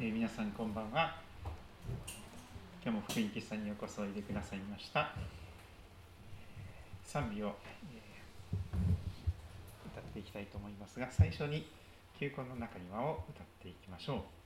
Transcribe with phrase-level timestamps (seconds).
[0.00, 1.16] えー、皆さんこんばんは。
[2.84, 5.10] 今日も福音喫茶にようこそおいでくださいました。
[7.04, 7.56] 賛美を、
[7.92, 11.68] えー、歌っていきたいと思いますが最初に
[12.16, 14.37] 「球根の中庭」を歌っていきましょう。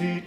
[0.00, 0.24] 感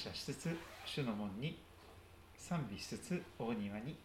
[0.00, 0.56] 謝しつつ
[0.86, 1.60] 主の門に
[2.36, 3.96] 賛美しつつ大庭に、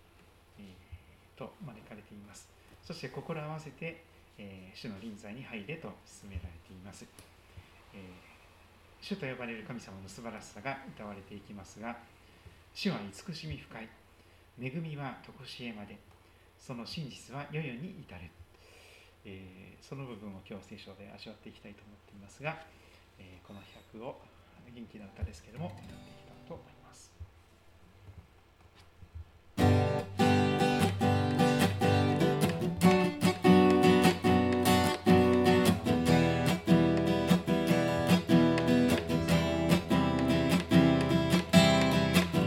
[0.59, 2.47] えー、と招かれています。
[2.83, 4.03] そして心合わせて、
[4.37, 7.05] えー、主の臨在に入れと進められています、
[7.95, 8.01] えー、
[9.01, 11.97] 主と呼ばれる神様の素晴らしさが歌われていきますが
[12.75, 13.89] 主は慈しみ深い。
[14.61, 15.97] 恵みは常しえまで。
[16.59, 18.21] その真実は世々に至る、
[19.23, 22.57] えー、その部分を今日聖書で味わっていきたいと思っていますが、
[23.19, 23.61] えー、この
[23.93, 24.19] 100を
[24.71, 27.13] 元気な歌ですけれども歌っていきたいと思います。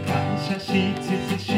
[0.05, 1.48] 感謝しつつ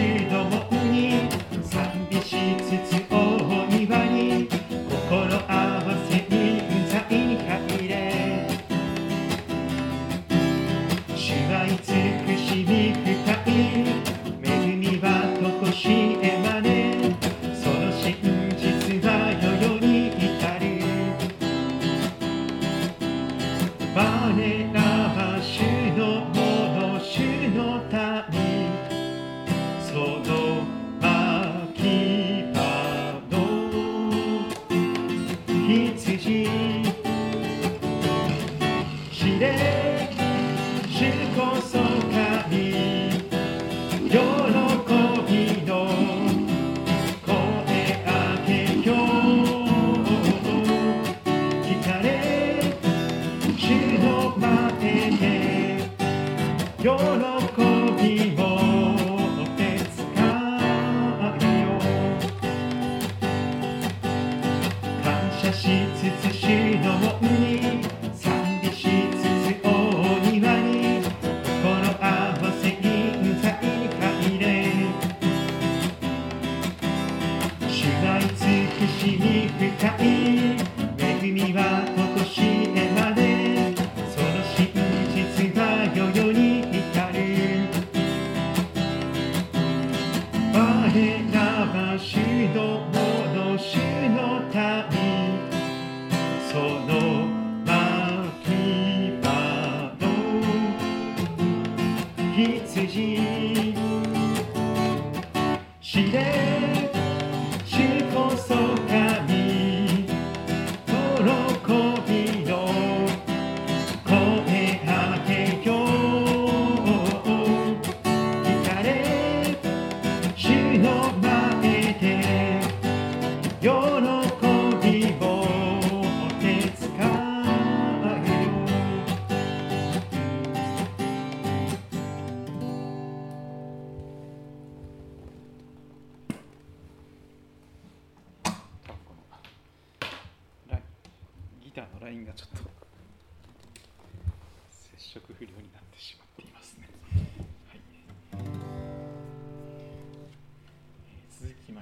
[35.90, 36.44] きひ
[39.40, 39.81] い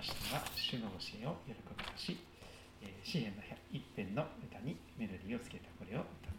[0.09, 2.17] しが主の教えを喜びとし
[3.03, 6.38] 詩篇の一編の歌にメロディーをつけたこれを歌った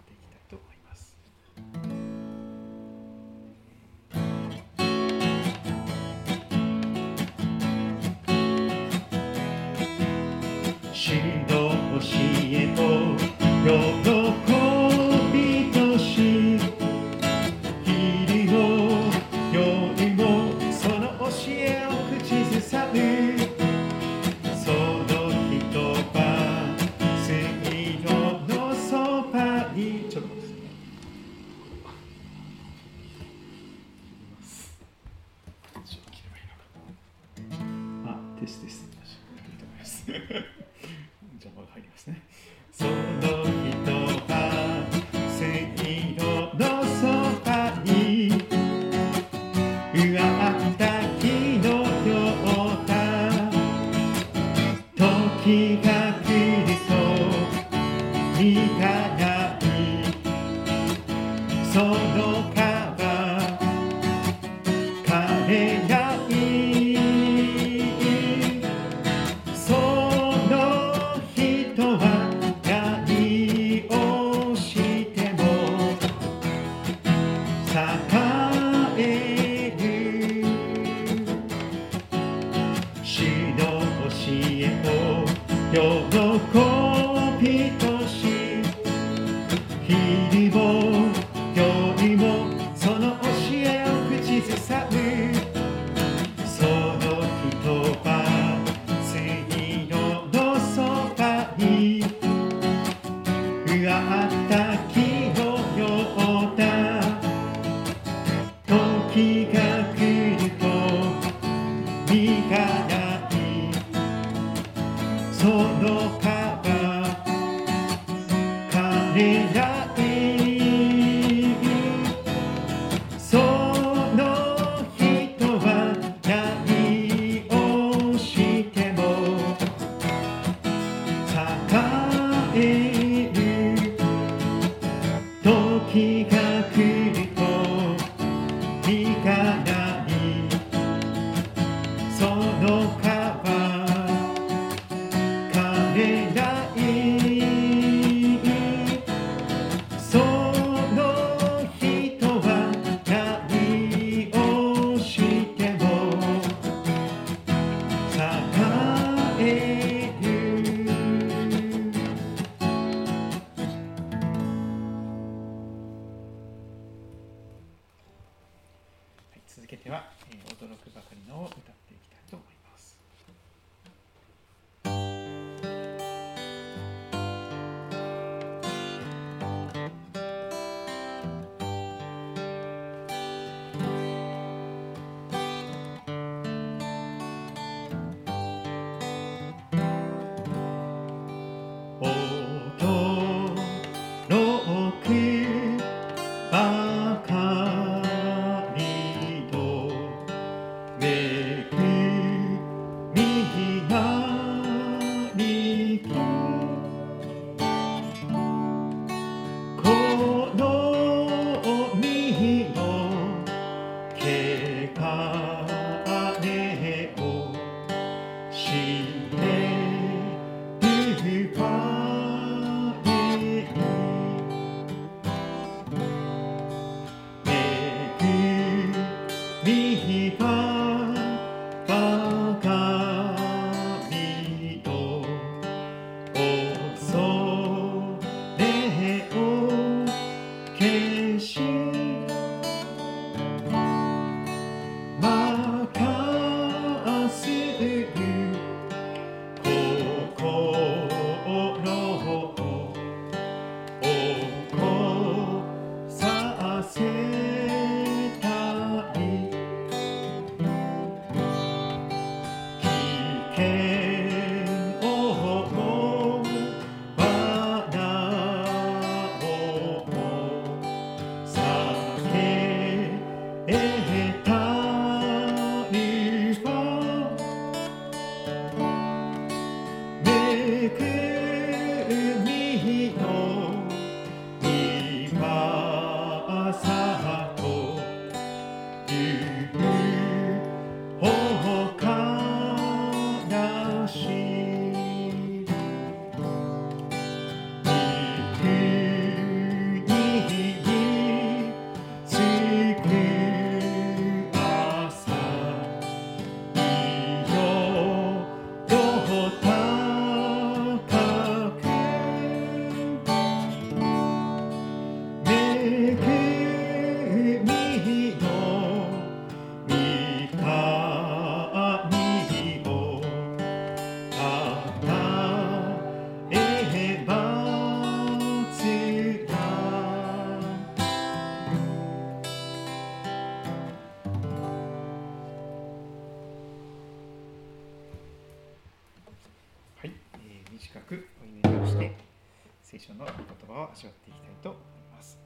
[342.90, 343.34] 聖書の言
[343.68, 344.82] 葉を味わっていきたいと思い
[345.16, 345.38] ます。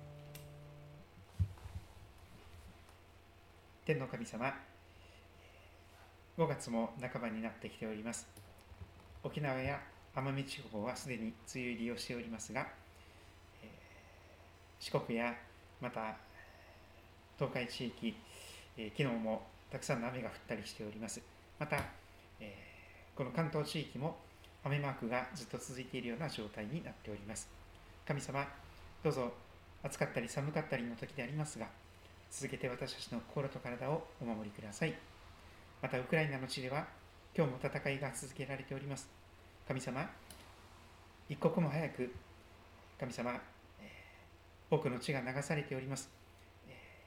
[3.84, 4.50] 天の神様
[6.38, 8.26] 5月も半ばになってきております。
[9.22, 9.78] 沖縄や
[10.16, 12.66] 奄美地方はすでに梅雨入りをしておりますが
[14.80, 15.34] 四国や
[15.82, 16.16] また
[17.38, 18.16] 東海地域、
[18.78, 21.20] え昨日もたくさんの雨が降ったりしております。
[21.58, 21.76] また、
[22.40, 22.56] え
[23.14, 24.23] この関東地域も
[24.64, 27.48] 雨マークがずっと続いているような状態になっております。
[28.06, 28.46] 神様
[29.02, 29.32] どうぞ
[29.82, 31.68] 暑かったり寒かったりの時でありますが
[32.30, 34.94] 続けて私たちの心と体をお守りください。
[35.82, 36.86] またウクライナの地では
[37.36, 39.08] 今日も戦いが続けられております。
[39.68, 40.08] 神様
[41.28, 42.14] 一刻も早く
[42.98, 43.40] 神様
[44.70, 46.10] 多くの血が流されております。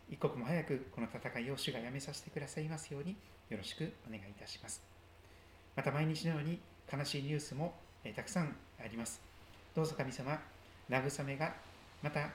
[0.09, 3.17] 一刻も早くこの戦いを主がやめさせてくださいますように
[3.49, 4.81] よろしくお願いいたします。
[5.75, 6.61] また毎日のように
[6.91, 7.73] 悲しいニュースも
[8.15, 9.21] たくさんあります。
[9.75, 10.39] どうぞ神様
[10.89, 11.53] 慰めが
[12.01, 12.29] また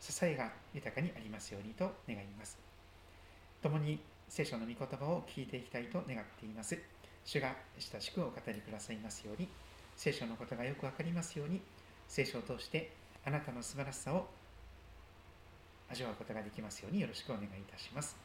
[0.00, 2.58] 支えが豊かにありますようにと願います。
[3.62, 6.78] 共に聖書の御言葉を聞いていきたいと願っています。
[7.24, 9.48] 主が親しくお語りくださいますように。
[9.96, 11.60] 聖書のことがよくわかりますように。
[12.08, 12.90] 聖書を通して
[13.24, 14.26] あなたの素晴らしさを
[15.90, 18.16] 味わうことができますようによろしくお願いいたします。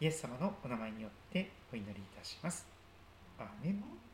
[0.00, 2.66] イエス様のお名前によってお祈りいたします。
[3.38, 4.11] アーメン。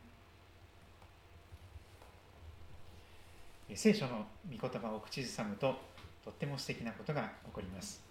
[3.75, 5.75] 聖書の御言葉を口ずさむと
[6.23, 8.01] とっても素敵なことが起こります。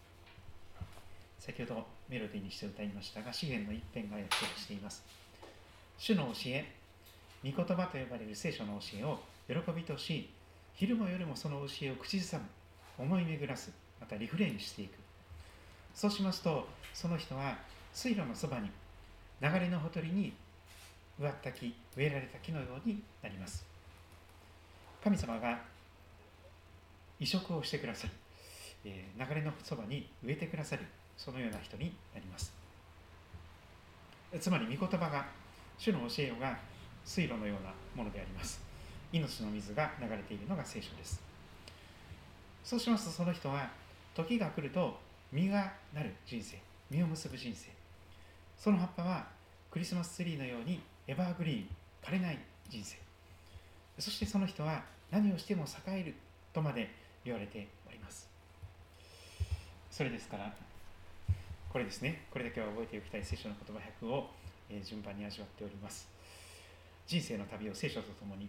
[1.38, 5.04] 先ほどメロディーにして歌いましたが、詩篇の一編が約束しています。
[5.98, 6.72] 主の教え、
[7.44, 10.30] 御言葉と呼ばれる聖書の教えを喜びとし、
[10.74, 12.44] 昼も夜もその教えを口ずさむ、
[12.98, 14.98] 思い巡らす、またリフレインしていく
[15.94, 17.58] そうしますとその人は
[17.92, 18.70] 水路のそばに
[19.40, 20.32] 流れのほとりに
[21.18, 23.64] 植わった木植えられた木のようになります
[25.02, 25.58] 神様が
[27.20, 28.12] 移植をしてくださる、
[28.84, 30.84] え、流れのそばに植えてくださる
[31.16, 32.52] そのような人になります。
[34.40, 35.26] つまり御言葉が
[35.78, 36.58] 主の教えが
[37.04, 38.60] 水路のようなものであります。
[39.12, 41.20] 命の水が流れているのが聖書です。
[42.62, 43.70] そうしますとその人は
[44.14, 44.98] 時が来ると
[45.32, 46.58] 実がなる人生
[46.90, 47.70] 実を結ぶ人生。
[48.58, 49.26] その葉っぱは
[49.70, 51.68] クリスマスツリーのようにエバーグリーン
[52.02, 52.38] 枯れない
[52.68, 53.07] 人生。
[53.98, 56.14] そしてその人は何をしても栄える
[56.52, 56.90] とまで
[57.24, 58.28] 言われております。
[59.90, 60.54] それですから
[61.70, 62.26] これですね。
[62.30, 64.30] これだけは覚えておきたい聖書の言葉100を、
[64.70, 66.08] え順番に味わっております。
[67.06, 68.48] 人生の旅を聖書とともに、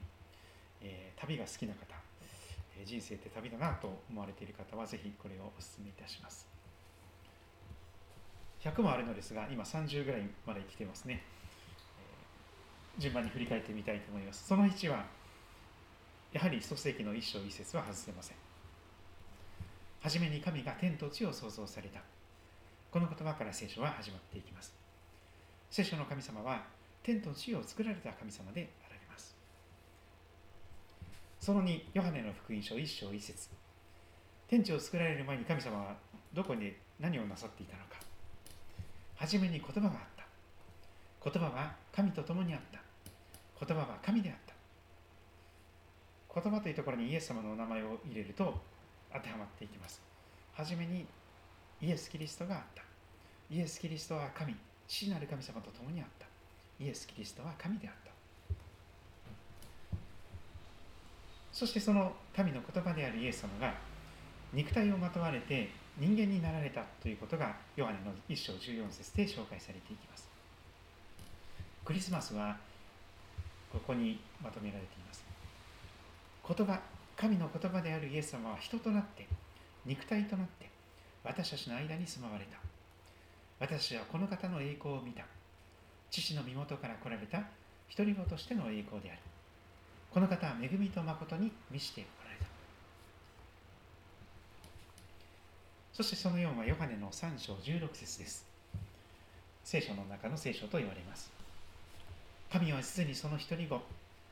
[0.81, 1.99] えー、旅が好きな方
[2.79, 6.47] え人生って旅だなと思われている方はぜひこれをお勧めいたします。
[8.61, 11.23] 100もあるのですが今30ぐらいまで来てますね。
[12.97, 14.47] 順番に振り返ってみたいと思います。
[14.47, 15.05] その1は
[16.31, 18.37] やはり創世記の一章一節は外せません
[20.01, 22.01] はじめに神が天と地を創造された
[22.91, 24.73] この言葉から聖書は始まっていきます
[25.69, 26.63] 聖書の神様は
[27.03, 29.35] 天と地を作られた神様であられます
[31.39, 33.49] その2、ヨハネの福音書1章1節
[34.49, 35.95] 天地を作られる前に神様は
[36.33, 37.99] どこに何をなさっていたのか。
[39.15, 40.25] 初めに言葉があった。
[41.23, 42.79] 言葉は神と共にあった。
[43.63, 44.48] 言葉は神であった。
[46.33, 48.53] 言葉というところにイエス様のお名前を入れると
[49.11, 50.01] 当てはまっていきます。
[50.53, 51.05] はじめに
[51.81, 52.83] イエス・キリストがあった。
[53.51, 54.55] イエス・キリストは神、
[54.87, 56.27] 父なる神様と共にあった。
[56.83, 58.09] イエス・キリストは神であった。
[61.51, 63.73] そしてその神の言葉であるイエス様が
[64.53, 70.29] 肉体をまとわれて人間になられたということがヨハネの1章14節で紹介されていきます
[71.83, 72.55] クリスマスは
[73.73, 75.23] ここにまとめられています
[76.49, 76.79] 言葉
[77.15, 79.27] 神の言葉であるイエス様は人となって
[79.85, 80.67] 肉体となって
[81.23, 82.57] 私たちの間に住まわれた。
[83.59, 85.25] 私はこの方の栄光を見た。
[86.09, 87.43] 父の身元から来られた。
[87.95, 89.19] 独り子としての栄光である。
[90.11, 92.45] この方は恵みと誠に満ちておられた。
[95.93, 98.45] そしてその4はヨハネの3章16節です。
[99.63, 101.29] 聖書の中の聖書と言われます。
[102.51, 103.81] 神はすでにその一人子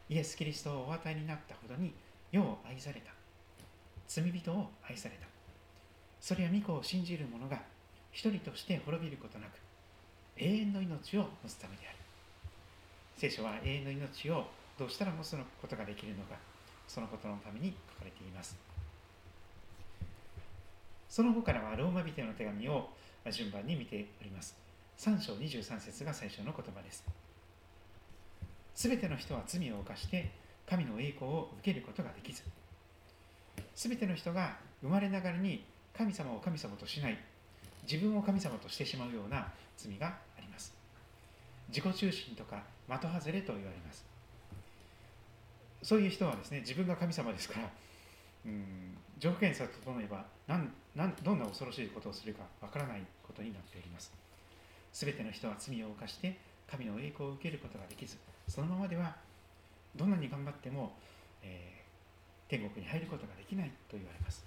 [0.10, 1.94] イエス・キリストをお与えになったほどに
[2.38, 3.12] 世を愛された。
[4.08, 5.28] 罪人を愛された。
[6.22, 7.62] それは御子を信じる者が
[8.12, 9.52] 一人として滅びることなく
[10.38, 11.98] 永遠の命を持つためである。
[13.16, 14.46] 聖書は永遠の命を
[14.78, 16.36] どうしたら持つことができるのか
[16.88, 18.56] そのことのために書かれています。
[21.10, 22.90] その後からはローマ人の手紙を
[23.32, 24.56] 順番に見ております。
[25.00, 27.04] 3章23節が最初の言葉です。
[28.76, 30.30] すべての人は罪を犯して
[30.70, 32.44] 神の栄光を受けることができず
[33.76, 35.64] 全ての人が生まれながらに
[35.98, 37.18] 神様を神様としない
[37.90, 39.48] 自分を神様としてしまうような
[39.78, 40.74] 罪があります。
[41.70, 44.06] 自己中心とか的外れと言われます。
[45.82, 47.70] そういう人はですね自分が神様ですから
[48.46, 54.12] うん条件さえ整えば何何どんな恐ろしいことをするかわからないことになっております。
[54.94, 56.38] 全ての人は罪を犯して
[56.70, 59.16] 神の栄光を受けることができずそのままでは
[59.98, 60.94] どんなに頑張っても、
[61.44, 64.46] えー、天国に入ることができないと言われます。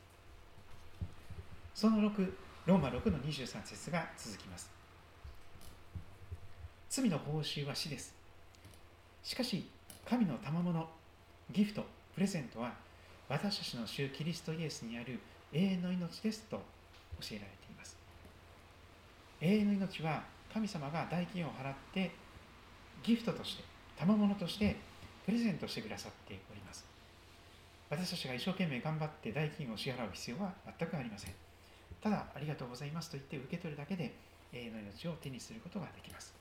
[1.75, 2.33] その6
[2.67, 4.71] ローマ6の23節が続きます。
[6.89, 8.15] 罪の報酬は死です。
[9.23, 9.69] しかし
[10.09, 10.89] 神の賜物
[11.51, 11.85] ギフト
[12.15, 12.73] プレゼントは
[13.29, 15.21] 私たちの主キリストイエスにある
[15.53, 16.57] 永遠の命ですと
[17.21, 17.97] 教えられています。
[19.41, 22.11] 永遠の命は神様が代金を払って
[23.03, 23.65] ギフトとして
[23.97, 24.77] 賜物として
[25.25, 26.85] プレゼントしてくださっております。
[27.89, 31.35] 私たちが一生懸命頑張って代金を支払う必要は全くありません。
[32.01, 34.15] ただありがとうございますと言って受け取るだけで
[34.53, 36.35] 永遠の命を手にすることができます。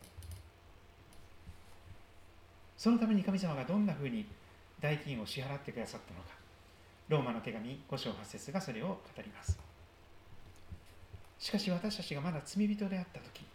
[2.78, 4.26] そのために神様がどんなふうに
[4.80, 6.40] 代金を支払ってくださったのか。
[7.10, 9.60] ローマの手紙5章8節がそれを語ります。
[11.40, 13.46] しかし私たちがまだ罪人であった時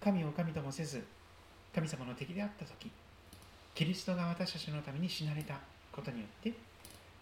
[0.00, 1.04] 神を神ともせず
[1.74, 2.90] 神様の敵であった時
[3.74, 5.58] キリストが私たちのために死なれた
[5.90, 6.52] ことによって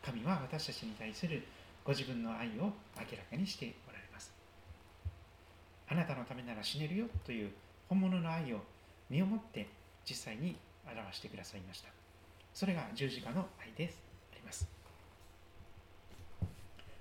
[0.03, 1.43] 神は私たちに対する
[1.85, 4.33] ご自分の愛を明らかにしておられます。
[5.89, 7.51] あなたのためなら死ねるよという
[7.89, 8.61] 本物の愛を
[9.09, 9.69] 身をもって
[10.09, 11.89] 実際に表してくださいました。
[12.53, 14.69] それが十字架の愛ですあります。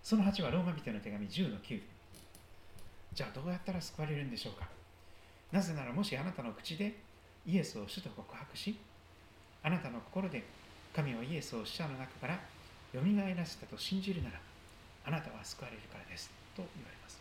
[0.04, 1.82] その8はローマ人の手紙10の9
[3.14, 4.68] じゃあどうやったら救われるんでしょうか。
[5.52, 6.96] なぜならもしあなたの口で
[7.46, 8.78] イエスを主と告白し
[9.64, 10.44] あなたの心で
[10.96, 12.34] 神はイエスを死者の中から
[12.94, 14.40] よみがえらせたと信じるなら
[15.06, 17.20] あなたは救われるからですと言われます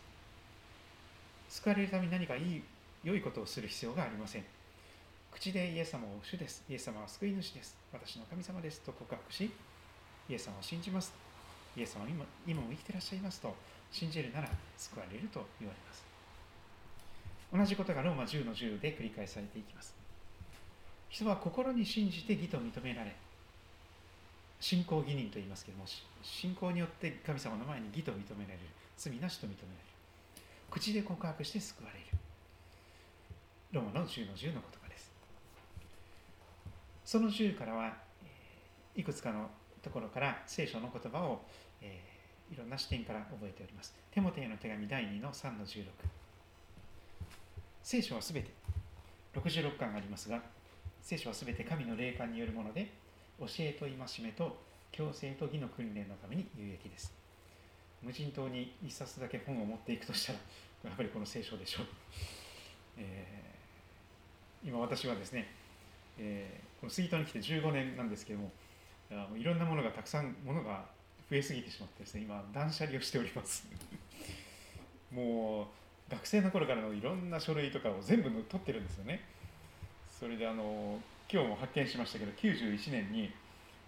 [1.49, 2.63] 救われるために何かいい
[3.03, 4.43] 良いことをする必要がありません
[5.31, 6.63] 口でイエス様を主です。
[6.69, 7.77] イエス様は救い主です。
[7.93, 9.51] 私の神様ですと告白し、
[10.27, 11.13] イエス様を信じます。
[11.77, 13.55] イエス様は今今も生きていらっしゃいますと
[13.91, 16.03] 信じるなら救われると言われます。
[17.53, 19.98] 同じことがローマ10の10で繰り返されていきます。
[21.09, 23.15] 人は心に信じて義と認められ、
[24.59, 25.89] 信仰義人と言いますけれども、
[26.21, 28.59] 信仰によって神様の前に義と認められる、
[28.97, 29.79] 罪なしと認められる。
[30.69, 32.05] 口で告白して救われる。
[33.71, 34.79] ローマの10の10のこと
[37.09, 37.91] その10からは、
[38.95, 39.49] いくつかの
[39.81, 41.41] ところから聖書の言葉を、
[41.81, 43.95] えー、いろんな視点から覚えております。
[44.11, 45.85] テモテへの手紙第2の3の16。
[47.81, 48.51] 聖書はすべて、
[49.33, 50.39] 66巻がありますが、
[51.09, 52.91] 聖書はすべて神の霊感によるもので、
[53.39, 54.55] 教えと戒めと
[54.91, 57.11] 強制と義の訓練のために有益です。
[58.03, 60.39] 無人島に一冊だけ本を持っていくとしたら、
[60.83, 61.85] やっぱりこの聖書でしょう。
[62.99, 65.47] えー、今私はですね、
[66.19, 68.51] えー、この杉戸に来て15年なんですけども
[69.35, 70.85] いろんなものがたくさんものが
[71.31, 73.67] 増えすぎてしまってですね今断捨離をしております
[75.11, 79.21] もう学生の頃からのいろんな書類とかを全部取ってるんですよね
[80.19, 80.99] それであの
[81.31, 83.31] 今日も発見しましたけど91年に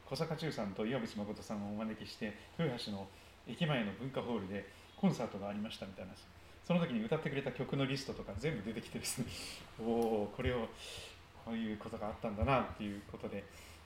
[0.05, 3.05] 小坂忠さんと岩渕誠さんをお招きして豊橋の
[3.45, 4.65] 駅前の文化ホールで
[4.95, 6.13] コンサートがありましたみたいな
[6.65, 9.25] その時に歌ってくれた曲のリストとか全部出てきてですね
[9.83, 10.69] おおこれを
[11.43, 13.43] こういうことがあったんだなっていうことで、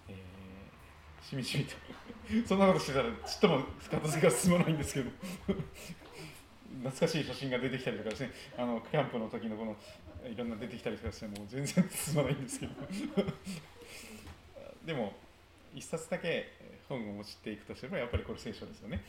[0.07, 1.75] えー、しみじみと
[2.47, 5.09] そんなことしてたらちっとも片付けが進まないんですけど
[6.83, 8.31] 懐かしい写真が出てきたりとかですね。
[8.57, 9.75] あのキャンプの時のこの
[10.27, 12.73] いろんな出てきたりとかしてもう全然進まないんですけど。
[14.85, 15.13] でも
[15.73, 16.53] 一冊だけ
[16.87, 19.03] 本を持ちていくとすればやっぱりこれ聖書ですよね、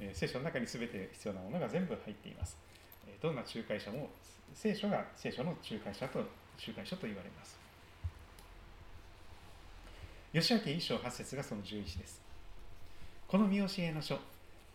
[0.00, 2.56] えー、聖書の中に全て必要なものが全部入っています、
[3.08, 4.08] え、どんな仲介者も
[4.54, 7.58] 聖書が聖書の仲介者と仲介書と言われます。
[10.32, 12.22] 吉明一章八節がその11です。
[13.26, 14.18] この見教えの書、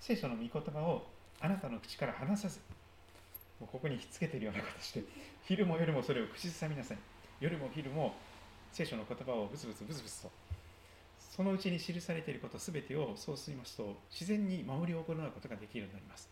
[0.02, 1.08] 聖書の御言葉を
[1.40, 2.60] あなたの口から離さず、
[3.60, 5.04] もうここにひっつけてるような形で、
[5.44, 6.98] 昼も夜もそれを口ずさみなさい。
[7.40, 8.16] 夜も昼も
[8.72, 10.32] 聖書の言葉をブツブツブツブツと、
[11.20, 16.30] そのうちに記されていることすべてをそうすりますと、自然に守りを行うことができるようになります。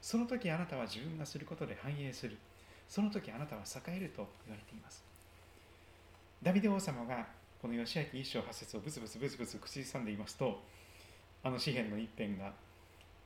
[0.00, 2.36] その時あなたは自分がすることで繁栄する。
[2.88, 5.04] その時あなたは栄えると言われています。
[6.42, 7.26] ダビデ王様が
[7.62, 10.60] この義明一章八節をブツブツブツブツ口ずさんでいますと
[11.42, 12.52] あの詩篇の一編が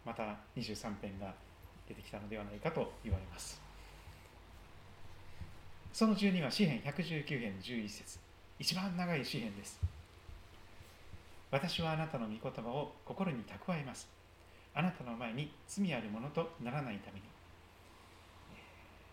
[0.07, 1.35] また23編が
[1.89, 3.61] 出てきたのではないかと言われます。
[5.93, 8.19] その12は詩篇119編11節。
[8.59, 9.81] 一番長い詩篇です。
[11.51, 14.09] 私はあなたの御言葉を心に蓄えます。
[14.75, 17.23] あなたの前に罪あるものとならないために。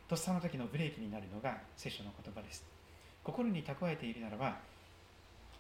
[0.08, 2.66] とっさの時のブレーキになるのが聖書の言葉です。
[3.24, 4.58] 心に蓄えているならば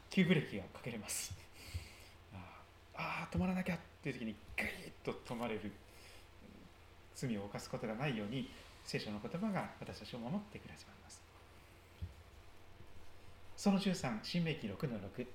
[0.09, 1.33] 急ブレーキがかけれます。
[2.97, 5.71] ああ止まらなきゃっていう時にグイッと止まれる。
[7.15, 8.49] 罪を犯すことがないように
[8.83, 11.21] 聖書の言葉が私たちを守ってくださいます。
[13.57, 15.25] その13新明記6の6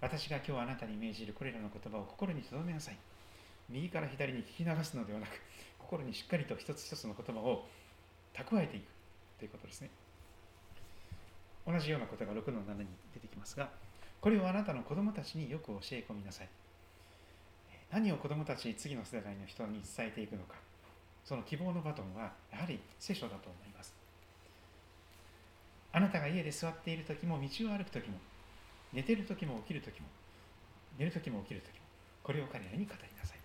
[0.00, 2.98] 私が今日あなたに命じるこれらの言葉を心に留めなさい。
[3.70, 5.30] 右から左に聞き流すのではなく
[5.78, 7.66] 心にしっかりと一つ一つの言葉を
[8.34, 8.84] 蓄えていく。
[9.38, 9.90] ということですね。
[11.66, 13.70] 同じようなことが6の7に出てきますが
[14.20, 16.48] これをあなたの子供たちによく教え込みなさい。
[17.92, 20.56] 何を子供たち次の世代の人に伝えていくのか。
[21.24, 23.94] その希望のバトンはやはり聖書だと思います。
[25.92, 28.18] あなたが家で座っている時も道を歩く時も
[28.92, 30.08] 寝てる時も起きる時も
[30.98, 31.84] 寝る時も起きる時も
[32.22, 33.38] これを彼らに語りなさい。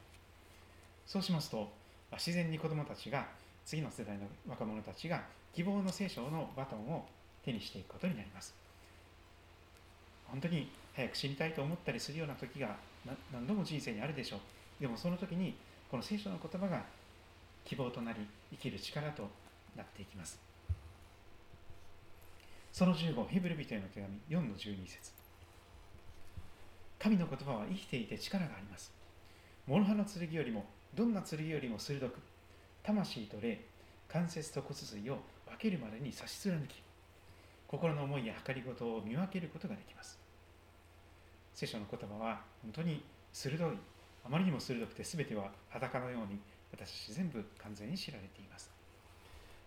[1.06, 1.72] そうしますと
[2.14, 3.28] 自然に子供たちが
[3.66, 5.22] 次の世代の若者たちが
[5.54, 7.06] 希望の聖書のバトンを
[7.46, 8.54] 手にしていくことになります。
[10.28, 12.76] 本当に早く死にたいと思ったりするような時が
[13.06, 14.40] 何度も人生にあるでしょう。
[14.82, 15.56] でもその時に
[15.90, 16.84] この聖書の言葉が
[17.66, 18.20] 希望となり
[18.52, 19.30] 生きる力と
[19.76, 20.40] なっていきます。
[22.72, 25.12] その15ヘブル人への手紙4の12節。
[27.00, 28.92] 神の言葉は生きていて力があります。
[29.68, 32.20] 諸刃の剣よりもどんな剣よりも鋭く
[32.84, 33.62] 魂と霊
[34.08, 36.82] 関節と骨髄を分けるまでに差し貫き
[37.68, 40.18] 心の思いや計りごとを見分けることができます。
[41.60, 43.78] 聖書の言葉は本当に鋭い。
[44.24, 46.40] あまりにも鋭くて全ては裸のように
[46.72, 48.72] 私たち全部完全に知られています。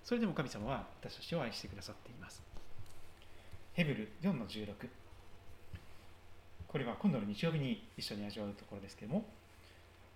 [0.02, 2.42] それでも神様は私たちを愛してくださっています。
[3.74, 4.72] ヘブル4の16
[6.66, 9.26] これは今度の日曜日に一緒に味わうところですけども。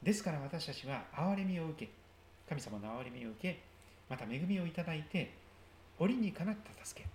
[0.03, 1.93] ですから私たちは憐れみを受け
[2.49, 3.61] 神様の憐れみを受け
[4.09, 5.31] また恵みをいただいて
[5.99, 7.07] 折にかなった助け。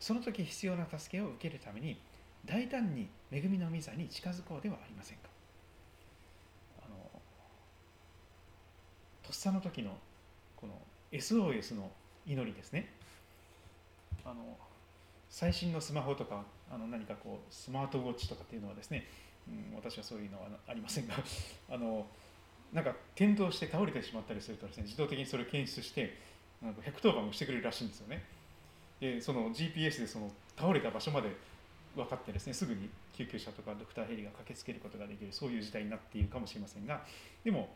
[0.00, 1.98] その時必要な助けを受けるために
[2.46, 5.28] 大胆に恵みの御座に近づこうではありませんか？
[6.78, 6.96] あの
[9.22, 9.96] とっさの時の
[10.56, 10.74] この
[11.12, 11.90] SOS の
[12.26, 12.88] 祈りですね。
[14.24, 14.56] あの
[15.28, 19.06] 最新のスマホとかあの何かこうスマートウォッチとかっていうのはですね、
[19.48, 21.14] うん、私はそういうのはありませんが
[21.70, 22.06] あの
[22.72, 26.16] なんか転倒して倒れてしまったりするとですね自動的にそれを検出して
[26.62, 28.24] なんか110番をしてくれるらしいんですよね。
[29.00, 31.36] でその GPS でその倒れた場所まで
[31.96, 37.02] 分かってですねすぐに救急車とかドクターヘリが駆けつけることができるそういう時代になっているかもしれませんが
[37.42, 37.70] でも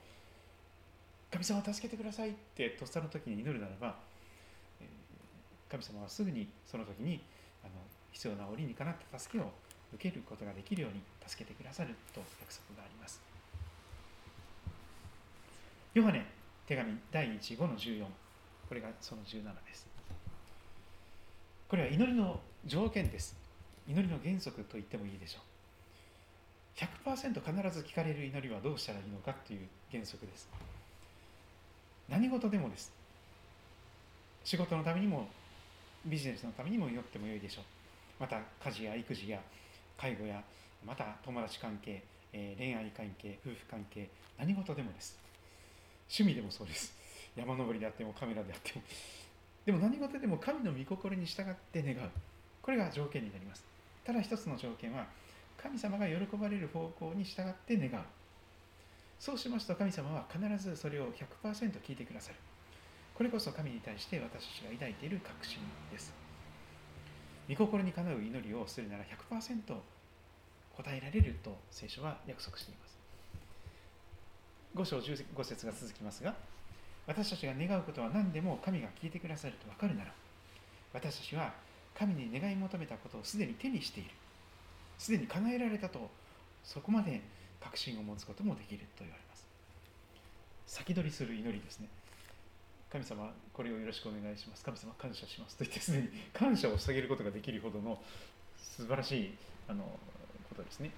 [1.31, 3.97] 神様助けてくださいってとっさの時に祈るならば
[5.71, 7.23] 神様はすぐにその時に
[7.65, 7.73] あの
[8.13, 9.51] 必要な折にかなった助けを
[9.95, 13.21] 受けることができるように助けてくださると約束があります。
[15.95, 16.25] ヨハネ
[16.67, 18.05] 手紙第1 5の14
[18.69, 19.87] これがその17です。
[21.69, 23.40] これは祈りの条件です。
[23.89, 25.51] 祈りの原則と言ってもいいでしょう。
[26.77, 30.49] 100%必ず聞かれる祈りはどうしたらいいのかという原則です。
[32.09, 32.93] 何事でもです。
[34.45, 35.29] 仕事のためにも
[36.07, 37.65] ビジネスのためにも祈ってもよいでしょう。
[38.21, 39.41] また家事や育児や
[39.99, 40.43] 介護や
[40.85, 45.19] また友達関係、えー、恋愛関係、夫婦関係、何事でもです。
[46.09, 46.93] 趣味でもそうです。
[47.37, 48.83] 山登りであってもカメラであっても
[49.65, 52.11] でも何事でも神の御心に従って願う。
[52.63, 53.65] これが条件になります。
[54.05, 55.07] ただ一つの条件は、
[55.57, 58.05] 神様が喜ばれる方向に従って願う。
[59.19, 62.37] そうしますと神様は必ずそれを100%聞いてくださる。
[63.15, 65.59] これこそ神に対して私たちが抱いている確信
[65.93, 66.15] です。
[67.49, 69.61] 御心にかなう祈りをするなら100%
[70.77, 72.99] 答えられると聖書は約束しています。
[74.75, 76.35] 5章15節が続きますが、
[77.07, 80.13] 私たちが願うことは何でも神が聞いてくださると分かるなら
[80.93, 81.53] 私たちは
[82.01, 84.11] 神に願い求めたことをすでに手にしている。
[84.97, 86.11] すでに叶えられたと
[86.65, 87.21] そこまで
[87.61, 89.47] 確信を持つこともできると言われます。
[90.67, 91.89] 先取りする祈りですね。
[92.91, 94.65] 神様これをよろしくお願いします。
[94.65, 95.59] 神様感謝します。
[95.59, 98.01] と言ってすでに感謝を捧げることができるほどの
[98.57, 99.35] 素晴らしい
[99.69, 99.85] あの
[100.49, 100.93] ことですね。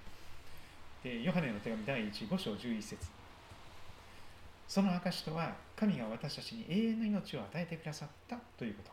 [1.03, 2.97] でヨハネの手紙第1 5章11節。
[4.69, 8.91] その証とは神が私たちに永遠の命を与えてくださったということ。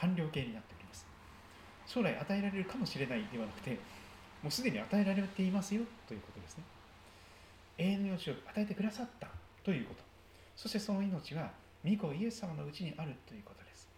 [0.00, 0.81] 完了形になっております
[1.86, 3.78] 将来与えられるかもしれないではなくて
[4.42, 6.64] もうすでに与えられていますよということですね。
[7.78, 9.28] 永遠の命を与えてくださった
[9.64, 10.02] ということ。
[10.56, 11.50] そしてその命は
[11.84, 13.88] 御子イエス様のうちにあるということです。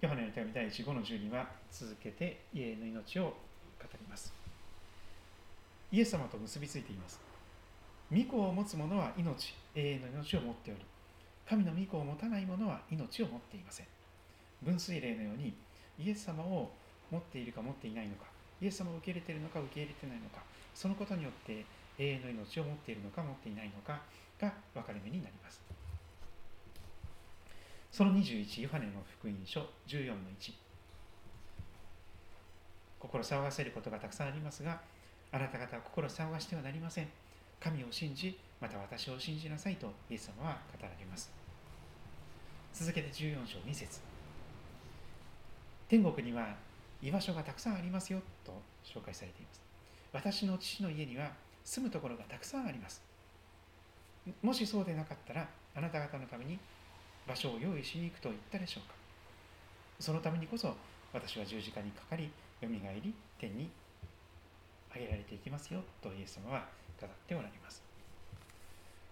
[0.00, 3.34] ヨハネの手紙第1 5の12は続けて永遠の命を語
[3.92, 4.32] ります。
[5.92, 7.20] イエス様と結びついています。
[8.10, 10.80] 御子を持つ者は命永遠の命を持っており
[11.48, 13.86] 神の御子を持たない者は命を持っていません。
[14.62, 15.54] 分水嶺のように
[15.98, 16.70] イエス様を
[17.10, 18.24] 持っているか持っていないのか
[18.60, 20.42] イエス様を受け入れているのか受け入れてないのか
[20.74, 21.64] そのことによって
[21.98, 24.00] 永遠の命を持っているのか持っていないのか
[24.40, 25.60] が分かれ目になります。
[27.92, 30.52] その21ヨハネの福音書14の1
[33.00, 34.80] 心騒がせることがたくさんありますが
[35.32, 37.08] あなた方は心騒がしてはなりません。
[37.58, 41.30] 神を信じまた私を信じなさいとイエス様は語られます。
[42.72, 44.09] 続けて14章2節。
[45.90, 46.54] 天国には
[47.02, 48.52] 居場所がたくさんありますよと
[48.84, 49.60] 紹介されています。
[50.12, 51.32] 私の父の家には
[51.64, 53.02] 住むところがたくさんあります。
[54.40, 56.60] もしそうでなかったらあなた方のために
[57.26, 58.94] 場所を用意しに行くと言ったでしょうか。
[59.98, 60.76] そのためにこそ
[61.12, 63.68] 私は十字架にかかりよみがえり天に
[64.94, 66.68] 上げられていきますよとイエス様は
[67.00, 67.82] 語っておられます。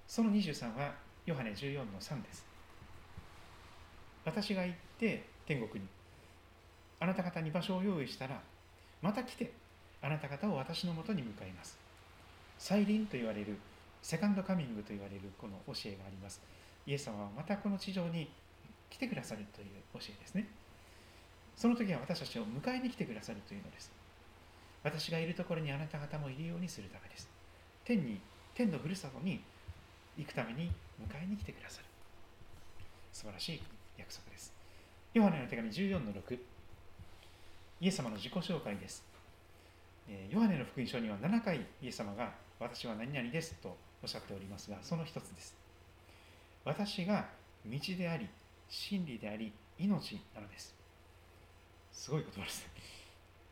[0.06, 0.94] その23は
[1.26, 2.46] ヨハネ14の3です。
[4.24, 5.88] 私が行って天国に
[7.00, 8.40] あなた方に場所を用意したら
[9.02, 9.52] また来て
[10.02, 11.78] あなた方を私のもとに向かいます。
[12.58, 13.58] 再臨と言われる
[14.02, 16.40] セカンドカミングと言われるこの教えがあります。
[16.86, 18.28] イエス様はまたこの地上に
[18.90, 20.48] 来てくださるという教えですね。
[21.56, 23.92] その時は私たちを迎えに来てくださるというのです。
[24.82, 27.28] 私がいるところにあなた方もいるようにするためです。
[27.84, 28.20] 天に
[28.54, 29.40] 天のふるさとに
[30.16, 31.84] 行くために迎えに来てくださる。
[33.12, 33.62] 素晴らしい
[33.96, 34.52] 約束です。
[35.14, 36.38] ヨハネの手紙14の6
[37.80, 39.04] イエス様の自己紹介です。
[40.30, 45.54] ヨハネの福音書には7回イエス様が私は何々ですとおっしゃっておりますがその一つです。
[46.64, 47.28] 私が
[47.64, 48.28] 道であり
[48.68, 50.74] 真理であり命なのです。
[51.92, 52.66] すごい言葉です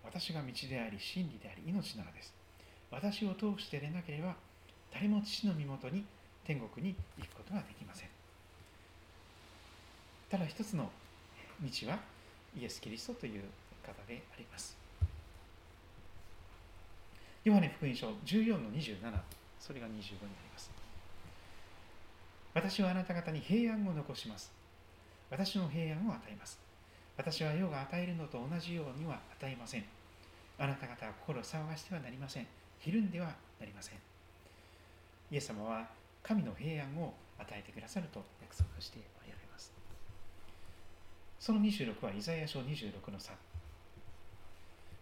[0.05, 2.35] 私が道であり真理であり命なのです。
[2.91, 4.35] 私を通してでなければ
[4.93, 6.05] 誰も父の身元に
[6.45, 8.09] 天国に行くことができません。
[10.29, 10.91] ただ一つの
[11.63, 12.01] 道は
[12.59, 13.45] イエス・キリストという
[13.87, 14.77] 方であります。
[17.45, 18.99] ヨハネ福音書14の27
[19.61, 20.03] それが25にな
[20.43, 20.71] ります。
[22.55, 24.53] 私はあなた方に平安を残します。
[25.31, 26.59] 私の平安を与えます。
[27.17, 29.85] 私は世が与えるのと同じようには与えません。
[30.59, 32.47] あなた方は心を騒がしてはなりません。
[32.81, 33.27] ひるんでは
[33.61, 33.99] なりません。
[35.31, 35.87] イエス様は
[36.23, 39.73] 神の平安を与えてくださると約束しておられます。
[41.39, 43.33] その26はイザヤ書26の3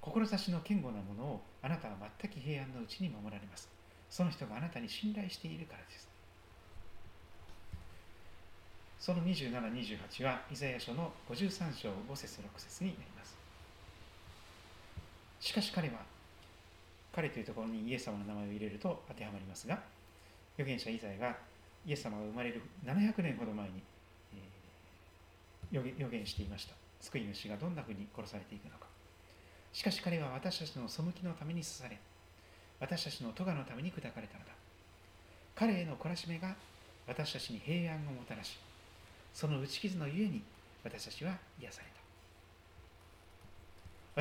[0.04, 3.70] 志の堅固なものをあなたは全く平安のうちに守られます。
[4.10, 6.08] その人があなたに信頼しているからです。
[9.00, 13.34] その27、28はイザヤ書の53章5節6節になります。
[15.40, 15.94] しかし彼は
[17.14, 19.78] 彼というところにイエス様の名前を入れると当てはまりますが
[20.54, 21.36] 預言者イザヤが
[21.86, 23.82] イエス様が生まれる700年ほど前に、
[25.72, 26.74] えー、予言していました。
[27.00, 28.93] 救い主がどんなふうに殺されていくのか。
[29.74, 31.98] しかし彼は私たちの背きのために刺され
[32.78, 34.52] 私たちの咎のために砕かれたのだ。
[35.56, 36.54] 彼への懲らしめが
[37.08, 38.58] 私たちに平安をもたらし
[39.32, 40.42] その打ち傷のゆえに
[40.84, 41.94] 私たちは癒された。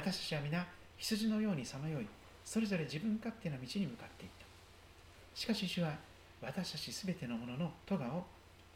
[0.02, 0.66] 私たちは皆
[0.98, 2.08] 羊のようにさまよい
[2.44, 5.40] それぞれ自分勝手な道に向かっていった。
[5.40, 5.94] しかし主は
[6.42, 8.26] 私たちすべてのものの咎を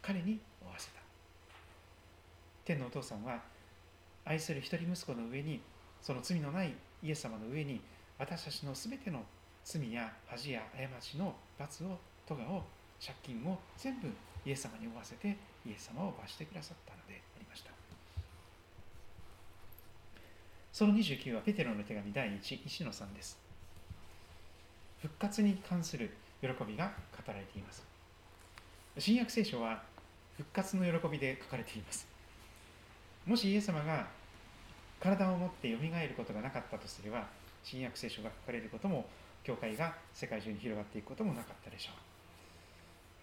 [0.00, 1.00] 彼に負わせた。
[2.64, 3.40] 天のお父さんは
[4.24, 5.60] 愛する一人息子の上に
[6.08, 7.82] その罪のないイエス様の上に
[8.18, 9.20] 私たちのすべての
[9.62, 12.62] 罪や恥や過ちの罰を咎を
[12.98, 14.08] 借金を全部
[14.46, 17.70] イエス様に負わせてイエス様を罰してくださったのでありました。
[20.72, 23.38] その29はペテロの手紙第1 1の3です。
[25.02, 26.08] 復活に関する
[26.40, 27.84] 喜びが語られています。
[28.96, 29.82] 新約聖書は
[30.38, 32.08] 復活の喜びで書かれています。
[33.26, 34.16] もしイエス様が
[35.00, 37.26] 体を持ってよみがえることがなかったとすれば
[37.62, 39.06] 新約聖書が書かれることも
[39.44, 41.94] 教会が世界中に広がっていくこともなかったでしょう。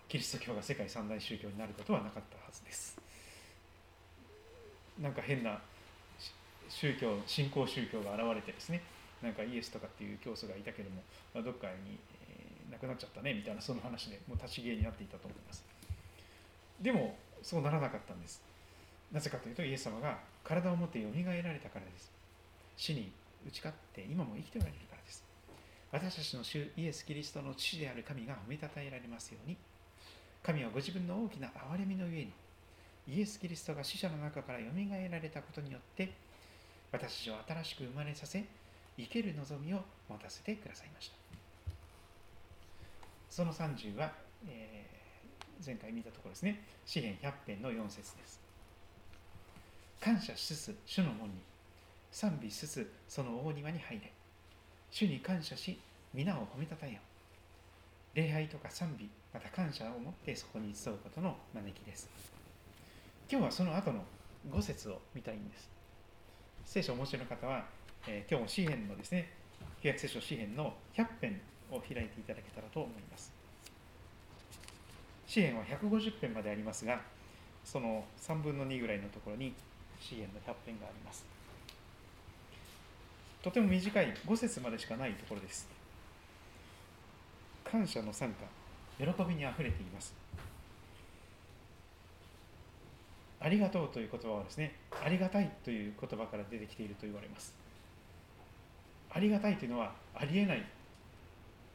[0.08, 2.98] キリスト教が世界三大宗教になることはなかったはずです。
[5.02, 5.60] なんか変な
[6.70, 8.82] 宗教新興宗教が現れてですね
[9.22, 11.02] なんかイエスとかっていう教祖がいたけども、
[11.34, 11.98] まあ、どっかに、
[12.30, 15.66] えー、亡くなっちゃったねみたいなその話でもう立ち消えになっていたと思います。
[16.82, 18.42] でもそうならなかったんです。
[19.12, 22.12] なぜかというとイエス様が体を持ってよみがえられたからです。
[22.78, 23.12] 死に
[23.46, 25.26] 打ち勝って今も生きておられるからです。
[25.92, 29.58] 私たちの主イエス・キリストの父である神が褒めたたえられますように。
[30.44, 32.34] 神はご自分の大きな憐れみのゆえに
[33.08, 36.14] イエス・キリストが死者の中からよみがえられたことによって
[36.92, 38.44] 私たちを新しく生まれさせ
[38.96, 41.16] 生ける望みを持たせてくださいました。
[43.30, 44.14] その30は、
[44.48, 46.64] えー、前回見たところですね。
[46.86, 48.45] 詩篇100編の4節です。
[50.06, 51.34] 感謝しつつ主の門に
[52.12, 54.12] 賛美しつつその大庭に入れ。
[54.92, 55.80] 主に感謝し
[56.14, 57.00] 皆を褒めたたえよ。
[58.14, 62.08] 礼拝とか賛美また感謝を持ってそこに集うことの招きです。
[63.28, 64.04] 今日はその後の
[64.52, 65.72] 5節を見たいんです。
[66.66, 67.66] 聖書をお持ちの方は、
[68.08, 69.32] えー、今日も詩篇のですね
[69.82, 71.42] 旧約聖書詩篇の100編
[71.72, 73.34] を開いていただけたらと思います。
[75.26, 77.02] 詩篇は150編までありますが
[77.64, 79.56] その3分の2ぐらいのところに
[80.00, 81.26] 詩篇の100編があります。
[83.42, 85.68] とても短い5節までしかないところです。
[87.64, 88.46] 感謝の参加
[88.98, 90.14] 喜びにあふれています。
[93.40, 97.54] ありがとうという言葉はですねありがたいという言葉から出てきていると言われます。
[99.12, 100.66] ありがたいというのはありえない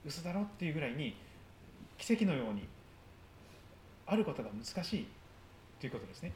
[0.04, 1.14] 嘘だろっていうぐらいに
[1.98, 2.66] 奇跡のように
[4.06, 5.06] あることが難しい
[5.78, 6.32] ということですね。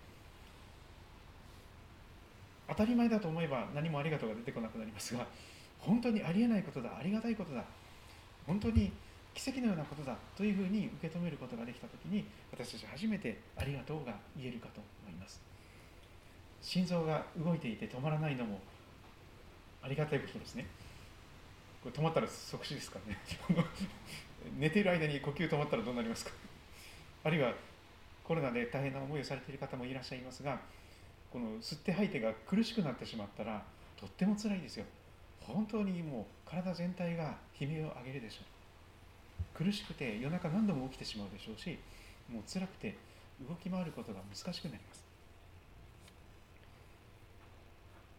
[2.68, 5.26] 当たり前だと思えば何もありがとうが出てこなくなりますが
[5.78, 7.64] 本当にありえないことだありがたいことだ
[8.46, 8.90] 本当に
[9.34, 15.42] 奇跡のようなことだというふうに受け止めることができたときに私たち初めてありがとうが言えるかと思います。
[16.62, 18.60] 心臓が動いていて止まらないのも
[19.82, 20.66] ありがたいことですね。
[21.82, 23.20] これ止まったら即死ですからね。
[24.56, 26.30] 寝ている間に呼吸止まったらどうなりますか。
[27.24, 27.52] あるいは
[28.22, 30.60] コロナで大変な思いをされている方もいらっしゃいますが
[31.34, 33.60] この吸って吐いてが苦しくなってしまったら
[33.98, 34.84] とっても辛いですよ。
[35.40, 38.42] 本当にもう体全体が悲鳴を上げるでしょ
[39.60, 39.64] う。
[39.64, 41.76] 苦しくて夜中何度も起きてしまうでしょうし
[42.32, 42.96] もう辛くて
[43.48, 45.02] 動き回ることが難しくなります。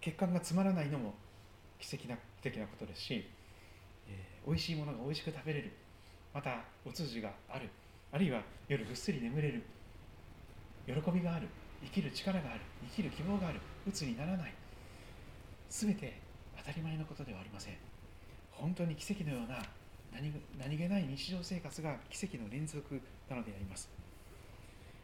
[0.02, 1.14] 血管が詰まらないのも
[1.80, 2.06] 奇跡
[2.44, 3.26] 的なことですし、
[4.10, 5.72] えー、美味しいものが美味しく食べれる。
[6.34, 7.70] またお通じがある。
[8.12, 9.64] あるいは夜ぐっすり眠れる。
[10.86, 11.48] 喜びがある。
[11.86, 12.62] 生きる力がある。
[12.90, 13.60] 生きる希望がある。
[13.88, 14.54] 鬱にならない。
[15.70, 16.20] 全て
[16.58, 17.74] 当たり前のことではありません。
[18.52, 19.62] 本当に奇跡のような
[20.12, 23.90] 何何気ない日常生活が奇跡の連続なのであります。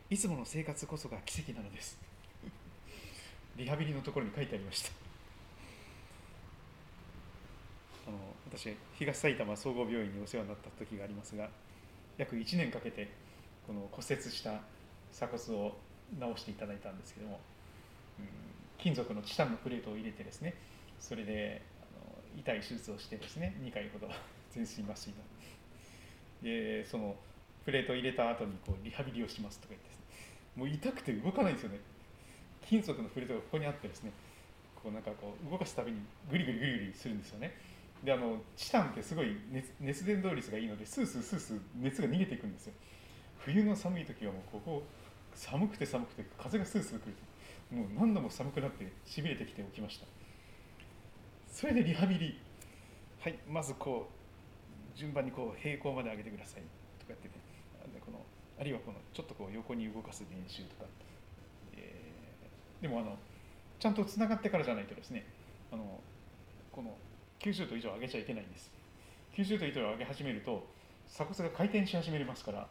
[0.09, 1.99] いつもの生活こそが奇跡なのです。
[3.55, 4.91] リハビリのところに書いてありました。
[8.07, 8.17] あの
[8.49, 11.49] 私東埼玉総合病院にお世話になった時がありますが
[12.17, 13.09] 約1年かけて
[13.67, 14.61] この骨折した
[15.11, 15.77] 鎖骨を
[16.19, 17.39] 直していただいたんですけども、
[18.19, 18.25] うん、
[18.77, 20.55] 金属のチタンのプレートを入れてですね
[20.99, 24.07] それであの痛い手術をしてですね2回ほど
[24.51, 25.21] 全身麻酔の。
[26.43, 27.15] でその
[27.63, 29.95] プレートを入れた後にこうリハビリをしますとか言って、ね、
[30.55, 31.79] もう痛くて動かないんですよね。
[32.67, 34.11] 金属のプレートがここにあってですね
[34.81, 35.99] こうなんかこう動かすたびに
[36.29, 37.55] グリグリグリグリするんですよね。
[38.03, 42.73] であのチタンってすごい熱熱伝導率がいいのでスースースースー熱が逃げていくんですよ。
[43.37, 44.83] 冬の寒い時はもうここ
[45.35, 47.15] 寒くて寒くて風がスースー来る。
[47.75, 50.05] もう何度も寒くなってしびれてきて起きました。
[51.51, 52.39] それでリハビリ。
[53.19, 54.09] はいまずこ
[54.95, 56.61] う順番にこう平行まで上げてください。
[56.99, 57.33] とかってね。
[58.05, 58.19] この
[58.59, 60.85] あるいはこのちょっとこう横に動かす練習とか、
[61.73, 63.17] えー、でもあの
[63.79, 65.25] ちゃんとつながってからじゃないとですね。
[65.71, 65.99] あの
[66.71, 66.95] この
[67.39, 68.71] 90度以上上げちゃいけないんです。
[69.33, 70.67] 90度以上上げ始めると
[71.07, 72.67] 鎖骨が回転し始めますから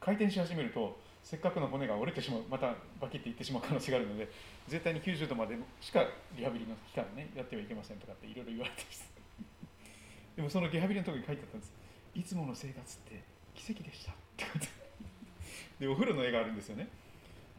[0.00, 4.28] 回転し始めるとせっかくの骨が折れてしまうまたバキッていってしまう可能性があるので
[4.68, 6.04] 絶対に90度までしか
[6.36, 9.10] リハビリの期間ねやってはいけませんとかっていろいろ言われてます。
[10.36, 11.72] でもそのリハビリのとこに書いてあったんです。
[12.14, 13.22] いつもの生活って
[13.54, 14.12] 奇跡でした。
[14.12, 14.66] ってこと。
[15.78, 16.88] でお風呂の絵があるんですよね。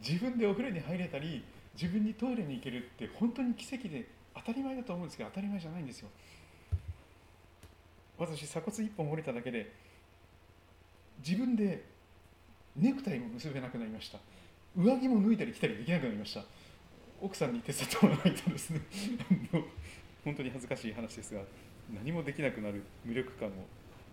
[0.06, 1.44] 自分でお風呂に入れたり
[1.74, 6.08] 自分にトイレに行けるって本当に奇跡で当たり前だと思うんですけど当たり前じゃないんですよ。
[8.18, 9.72] 私鎖骨一本折れただけで
[11.24, 11.91] 自分で
[12.76, 14.18] ネクタイも結べなくなりました。
[14.76, 16.44] 上着も脱いだり着たりできなくなりました。
[17.20, 18.80] 奥さんに手伝ってもらわないとですね。
[20.24, 21.42] 本当に恥ずかしい話ですが
[21.92, 23.52] 何もできなくなる無力感を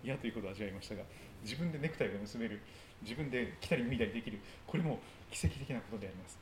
[0.03, 1.03] 嫌ということを味わいましたが
[1.43, 2.59] 自分でネクタイが結べる
[3.01, 4.99] 自分で着たり脱いだりできるこれも
[5.31, 6.37] 奇跡的なことであります。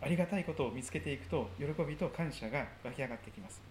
[0.00, 3.62] ありがたいことを見つけていくと喜びと感謝が湧き上がってきます。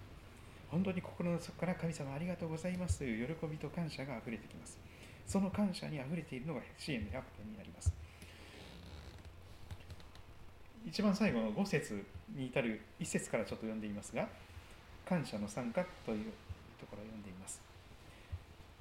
[0.71, 4.79] 本当に心の底から神様ありがとうございますという喜びと感謝があふれてきます。
[5.25, 7.93] その感謝にあふれているのが支援の100点になります。
[10.85, 12.05] 一番最後の5節
[12.35, 14.27] に至る1節からちょっと読んでいますが、
[15.05, 16.31] 感謝の参加という
[16.79, 17.61] ところを読んでいます。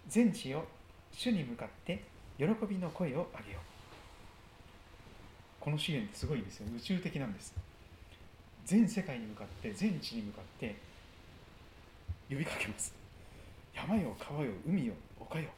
[0.09, 0.65] 全地を
[1.13, 2.03] 主に向かって
[2.39, 3.63] 喜びの声を上げよう。
[5.61, 6.67] この支援ってすごいんですよ。
[6.77, 7.55] 宇宙的なんです。
[8.65, 10.75] 全世界に向かって、全地に向かって
[12.29, 12.93] 呼びかけます。
[13.75, 15.49] 山よ、川よ、海よ、丘よ。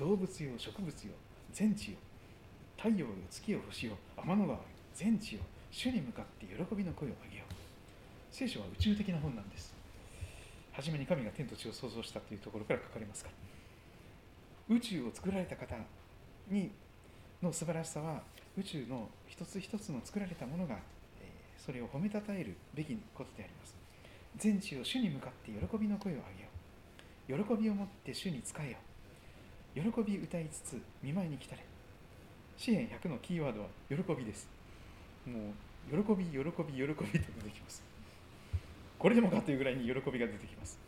[0.00, 1.12] 動物よ植物よ。
[1.52, 1.98] 全地よ。
[2.78, 5.42] 太陽よ月よ星よ天の川よ全地よ。
[5.70, 7.52] 主に向かって喜びの声を上げよう。
[8.32, 9.74] 聖書は宇宙的な本なんです。
[10.72, 13.30] 初めに神が天と地を創造したというところから書かれますか？
[14.70, 15.76] 宇宙を作られた方
[16.48, 16.70] に
[17.42, 18.22] の素晴らしさは
[18.56, 20.78] 宇宙の一つ一つの作られたものが、
[21.58, 23.76] それを褒めたたえるべきことであります。
[24.38, 26.22] 全地を主に向かって喜びの声を上
[27.28, 27.44] げよう。
[27.44, 28.89] 喜びを持って主に仕えよう。
[29.74, 31.64] 喜び歌いつつ見舞いに来たれ。
[32.56, 34.48] 詩篇100のキーワードは喜びです。
[35.26, 35.50] も
[35.90, 37.82] う喜び喜び喜びと出てきます。
[38.98, 40.78] これでもかというぐらいに喜びが出てきます。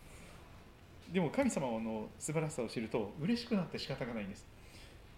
[1.12, 4.46] でも神様の素晴らしさを知ると嬉しくなって仕方がないんです。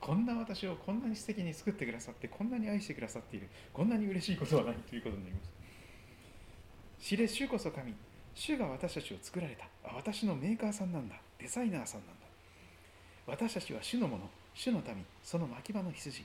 [0.01, 3.49] こんな私をこんなに素敵に作ってくださってこんなに愛してくださっている。
[3.73, 5.51] こんなに嬉しいことはないということになります。
[7.01, 7.95] 知れ主こそ神。
[8.35, 9.67] 主が私たちを作られた。
[9.95, 11.17] 私のメーカーさんなんだ。
[11.39, 12.24] デザイナーさんなんだ。
[13.27, 16.25] 私たちは主のもの主の民その牧場の羊。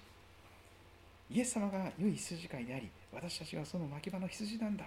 [1.31, 4.85] イエス様が良い羊飼いであり私たちはその牧場の羊なんだ。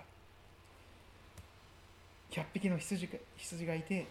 [2.31, 4.07] 100匹の羊羊がいて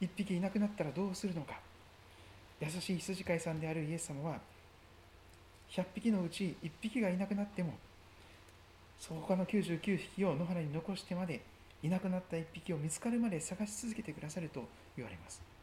[0.00, 1.58] 1匹いなくなったらどうするのか。
[2.60, 4.38] 優しい羊飼いさんであるイエス様は
[5.70, 7.74] 100匹のうち1匹がいなくなっても
[8.98, 11.42] そ他の99匹を野原に残してまで
[11.82, 14.64] いなくなった1匹を見つかるまで探し続けてくださると
[14.96, 15.53] 言われます。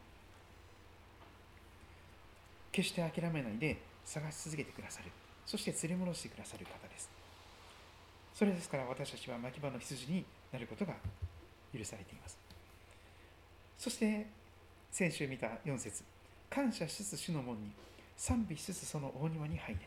[2.72, 5.10] 決して諦めないで探し続けてくださる。
[5.46, 7.10] そして連れ戻してくださる方です。
[8.34, 10.94] それですから私たちは牧場の羊になることが
[11.76, 12.38] 許されています。
[13.78, 14.26] そして
[14.90, 16.02] 先週見た4節。
[16.48, 17.70] 感謝しつつ主の門に
[18.16, 19.80] 賛美しつつその大庭に入れ。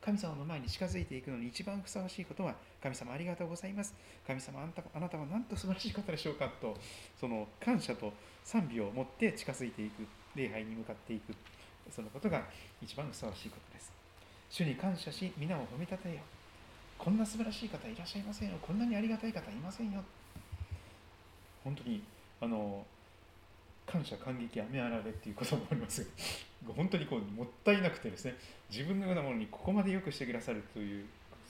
[0.00, 3.94] 神様の前に近づいていくのに一番ふさわしいことは神様ありがとうございます。
[4.26, 6.76] 神様あなたあなたは何と素晴らしい方でしょうかと
[7.20, 8.12] その感謝と
[8.44, 11.34] 賛美を持って近づいていく礼拝に向かっていく。
[11.90, 12.42] そのことが
[12.80, 13.92] 一番ふさわしいことです。
[14.50, 16.20] 主に感謝し皆を褒めたたえよ。
[16.98, 18.56] こんな素晴らしい方いらっしゃいませんよ。
[18.62, 20.02] こんなにありがたい方いませんよ。
[21.64, 22.02] 本当に
[22.40, 22.84] あの
[23.86, 26.02] 感謝感激雨あられっていうこともあります
[26.66, 28.34] が本当にこうもったいなくてですね。
[28.70, 31.06] 自分のようなものにここまでよくしてくださるという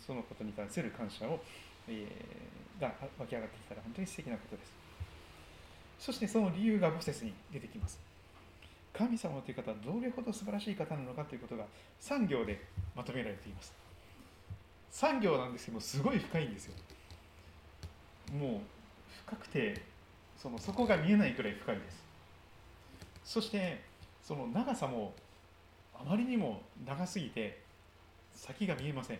[0.07, 1.41] そのことに関する感謝を、
[1.89, 4.73] えー、が湧き上がってきたら本当に素敵なことです。
[5.99, 8.12] そしてその理由が5節に出てきます。
[8.93, 11.65] 神様という方はどれほど素晴らしい方なのかということが
[12.01, 12.63] 3行で
[12.95, 13.73] まとめられています。
[14.93, 16.75] 3行なんですけどもすごい深いんですよ。
[18.39, 18.61] もう
[19.27, 19.83] 深くて
[20.37, 22.03] その底が見えないくらい深いです。
[23.25, 23.81] そして
[24.23, 25.15] その長さも
[25.95, 27.61] あまりにも長すぎて
[28.35, 29.19] 先が見えません。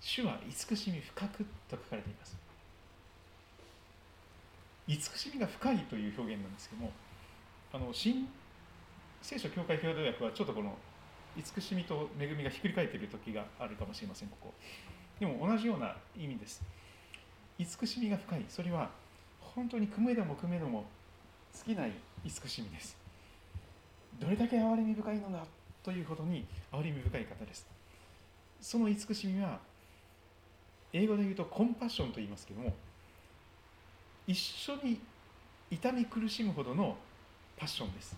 [0.00, 2.36] 主は慈しみ深くと書かれています。
[4.86, 6.92] 慈しみが深いという表現なんですけども
[7.72, 8.28] あの新
[9.20, 10.74] 聖書教会共同訳はちょっとこの
[11.36, 14.54] 慈しみと恵みがひっくり返っている時があるかもしれませんここ。
[15.20, 16.62] でも同じような意味です。
[17.58, 18.44] 慈しみが深い。
[18.48, 18.90] それは
[19.40, 20.84] 本当にくめどもくめども
[21.52, 21.92] 尽きない
[22.24, 22.96] 慈しみです。
[24.18, 25.44] どれだけ憐れみ深いのだ
[25.82, 27.66] というほどに憐れみ深い方です。
[28.60, 29.58] その慈しみは
[30.92, 32.74] 英語で言うとコンパッションと言いますけども
[34.26, 34.98] 一緒に
[35.70, 36.96] 痛み苦しむほどの
[37.58, 38.16] パッションです。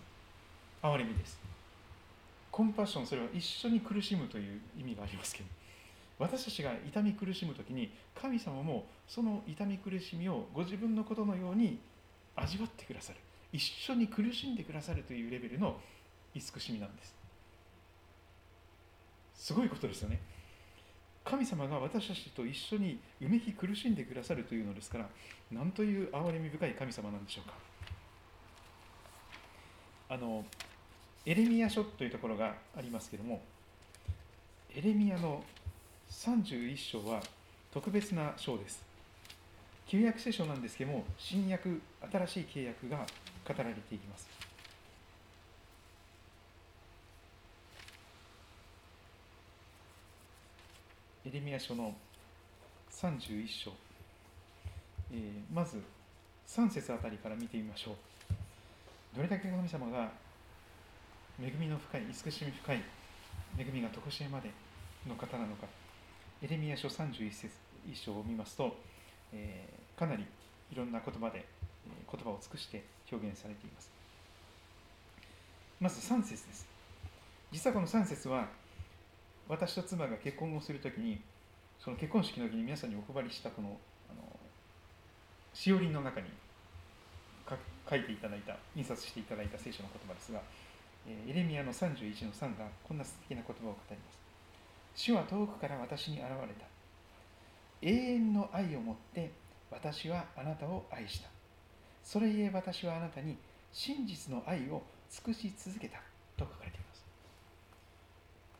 [0.81, 1.39] 憐れみです。
[2.51, 5.45] コンパッションそれは一緒に苦しむという意味がありますけど
[6.19, 11.79] 私たちが痛み苦しむ時に神様もその痛み苦しみをご自分のことのように
[12.35, 13.19] 味わってくださる。
[13.53, 15.75] 一緒に苦しんでくださるというレベルの
[16.33, 17.15] 慈しみなんです。
[19.35, 20.19] すごいことですよね。
[21.23, 25.09] 神様が私たちと一緒にうめき苦しんでくださるというのですから
[25.51, 27.70] 何という憐れみ深い神様なんでしょうか。
[30.11, 30.43] あの
[31.25, 33.39] エレミア書というところがありますけれども
[34.75, 35.41] エレミアの
[36.09, 37.21] 31章は
[37.73, 38.83] 特別な章です。
[39.87, 41.81] 旧約聖書なんですけども新約
[42.11, 42.97] 新しい契約が
[43.47, 44.27] 語られていきます。
[51.25, 51.95] エレミア書の
[52.91, 53.71] 31章、
[55.13, 55.81] えー、まず
[56.49, 58.10] 3節あたりから見てみましょう。
[59.15, 60.11] どれだけ神様が
[61.41, 62.83] 恵みの深い慈しみ深い
[63.57, 64.51] 恵みが常しえまで
[65.07, 65.67] の方なのか。
[66.43, 67.49] エレミア書31節
[67.87, 68.75] 一章を見ますと、
[69.31, 70.25] えー、かなり
[70.71, 71.45] いろんな言葉で
[72.11, 73.91] 言葉を尽くして表現されています。
[75.79, 76.67] まず3節です。
[77.51, 78.47] 実はこの3節は
[79.49, 81.21] 私と妻が結婚をするときに
[81.79, 83.77] その結婚式の時に皆さんにお配りしたこの
[84.09, 84.21] あの
[85.53, 86.27] しおりの中に
[87.89, 90.41] 書いていただいた印刷していただいた聖書の言葉ですが
[91.07, 94.19] エレミアの31の3がこんな素敵な言葉を語ります。
[94.95, 96.65] 主は遠くから私に現れた。
[97.81, 99.31] 永遠の愛を持って
[99.71, 101.29] 私はあなたを愛した。
[102.03, 103.37] それゆえ私はあなたに
[103.71, 105.97] 真実の愛を尽くし続けた。
[106.37, 107.05] と書かれています。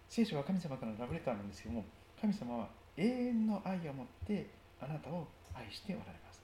[0.10, 1.86] 聖書は神様からのラブレターなんですけども
[2.20, 2.68] 神様は
[2.98, 4.48] 永遠の愛を持って
[4.82, 6.42] あなたを愛しておられます。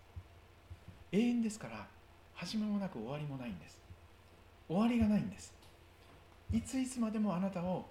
[1.12, 1.88] 永遠ですから
[2.38, 3.80] 始めもなく終わりもないんです。
[4.68, 5.52] 終わりがないんです。
[6.54, 7.86] いついつまでもあなたを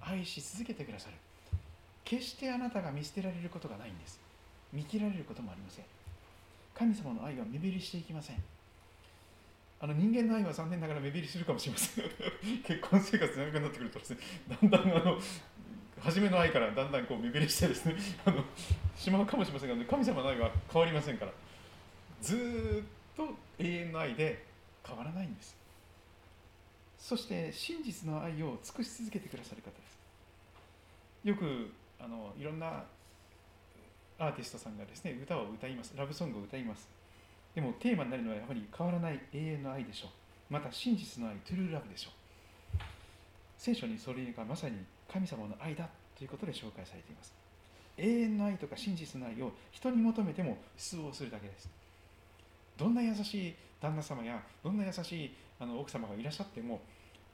[0.00, 1.16] 愛し続けてくださる。
[2.04, 4.20] 決してあなたが見捨てられることがないんです。
[4.72, 5.84] 見切られることもありません。
[6.72, 8.36] 神様の愛は目減りしていきません。
[9.80, 12.04] あの人間の愛は残念ながら目減りするかもしれません。
[12.62, 14.18] 結婚生活長くなってくるとですね
[14.48, 15.18] だんだんあの
[15.98, 18.44] 初めの愛からだんだんこう目減りしてですねあの
[18.94, 21.32] しまうかもしれませんが神様の愛は変わりませんから。
[22.22, 24.42] ずっと永遠の愛で
[24.86, 25.54] 変わらないんです。
[26.98, 31.28] そして真実の愛を尽くし続けてくださる方です。
[31.28, 32.84] よくあのいろんな
[34.18, 35.92] アーティストさんがですね歌を歌います。
[35.96, 36.88] ラブソングを歌います。
[37.54, 40.10] でもテーマになるのはやはり変わらない永遠の愛でしょう。
[40.52, 42.12] また真実の愛トゥルーラブでしょう。
[43.58, 44.76] 聖書にそれがまさに
[45.12, 47.34] 神様の愛だということで紹介されています。
[47.98, 51.79] 永遠の愛とか真実の愛を人に求めても失望するだけです。
[52.80, 56.80] どんな優しい旦那様やどんな優しいあの奥様がいらっしゃっても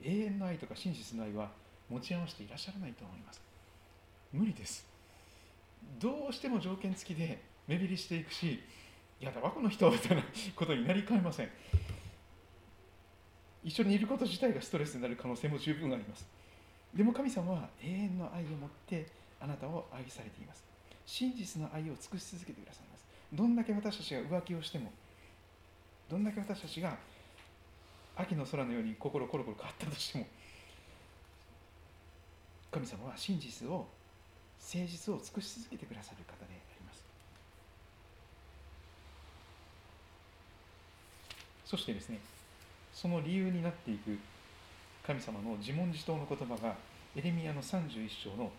[0.02, 1.48] 永遠の愛とか真実の愛は
[1.88, 3.40] 持ち合わせていらっしゃらないと思います。
[4.32, 4.84] 無理です。
[6.00, 8.60] どうしても条件付きで目減りしていくし
[9.20, 10.24] やだわこの人みたいな
[10.56, 11.48] ことになりかねません。
[13.62, 16.26] 一緒にいること自体がストレスになる可能性も十分あります。
[16.92, 19.06] でも神様は永遠の愛を持って
[19.40, 20.64] あなたを愛されています。
[21.06, 23.06] 真実の愛を尽くし続けてくださいます。
[23.32, 24.90] どんだけ私たちが浮気をしても
[26.10, 26.96] どんだけ私たちが
[28.16, 30.26] 秋の空のように心コロコロ変わったとしても
[32.70, 33.86] 神様は真実を
[34.60, 37.04] 誠実を尽くし続けてくださる方であります。
[41.64, 42.18] そしてですね
[42.94, 44.18] その理由になっていく
[45.06, 46.74] 神様の自問自答の言葉が
[47.14, 48.50] エレミアの31章の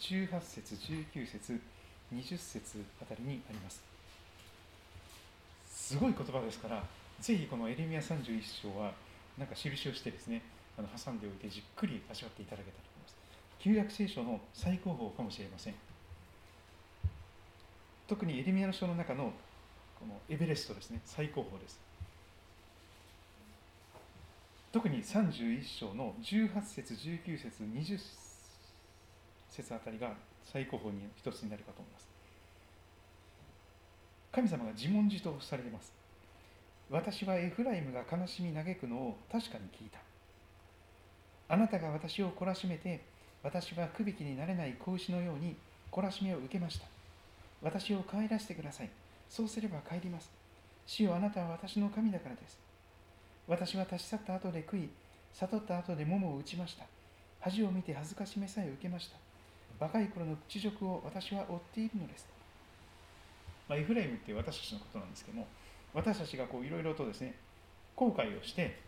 [0.00, 1.60] 18節19節
[2.12, 3.95] 20節あたりにあります。
[5.86, 6.82] すごい言葉ですから
[7.20, 8.90] ぜひこのエレミア31章は
[9.38, 10.42] なんか印をしてですね
[10.76, 13.16] あの挟んでおいてじっくり味わっていただけたらと思います。
[13.60, 15.74] 旧約聖書の最高峰かもしれません。
[18.08, 19.32] 特にエレミアの書の中の
[20.00, 21.78] このエベレストですね最高峰です。
[24.72, 28.00] 特に31章の18節19節20
[29.50, 30.14] 節あたりが
[30.44, 32.05] 最高峰に一つになるかと思います。
[34.36, 35.90] 神様が自問自答されています。
[36.90, 39.98] 私はエフライムが悲しみ嘆くのを確かに聞いた。
[41.48, 43.00] あなたが私を懲らしめて
[43.42, 45.56] 私はくびきになれない子牛のように
[45.90, 46.84] 懲らしめを受けました。
[47.62, 48.90] 私を帰らせてください。
[49.30, 50.30] そうすれば帰ります。
[50.84, 52.58] 主よあなたは私の神だからです。
[53.48, 54.90] 私は立ち去った後で食い
[55.32, 56.84] 悟った後で桃を打ちました。
[57.40, 59.16] 恥を見て恥ずかしめさえ受けました。
[59.82, 62.26] 若い頃の屈辱を私は追っているのです、
[63.68, 65.46] まあ、エフライムって私たちのことなんですけども
[65.92, 67.34] 私たちがこういろいろとですね
[67.94, 68.78] 後悔をして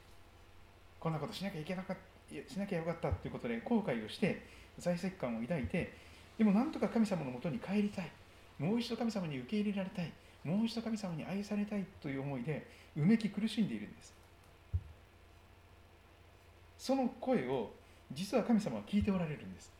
[1.00, 2.02] こんなことしなきゃいけなかった
[2.52, 4.44] しなきゃよかったということで後悔をして
[4.78, 5.94] 在籍感を抱いて
[6.38, 8.10] でもなんとか神様のもとに帰りたい。
[8.58, 10.12] もう一度神様に受け入れられたい。
[10.44, 12.66] もう一度神様に愛されたいという思いで
[12.96, 14.14] うめき苦しんでいるんです。
[16.78, 17.72] その声を
[18.12, 19.72] 実は神様は聞いておられるんです。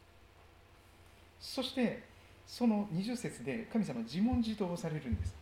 [1.40, 2.03] そして
[2.49, 5.34] その20節で神様自問自答をされるんです。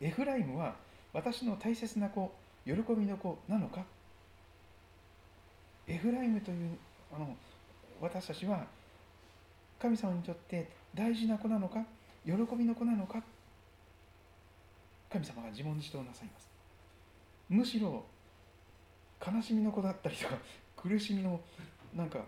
[0.00, 0.76] エフライムは
[1.12, 2.32] 私の大切な子
[2.64, 3.82] 喜びの子なのか？
[5.88, 6.70] エフライムという
[7.14, 7.36] あの
[8.00, 8.64] 私たちは
[9.80, 11.84] 神様にとって大事な子なのか？
[12.24, 13.20] 喜びの子なのか？
[15.12, 16.48] 神様が自問自答なさいます。
[17.48, 18.04] むしろ
[19.20, 20.36] 悲しみの子だったりとか
[20.76, 21.40] 苦しみの
[21.94, 22.20] なんか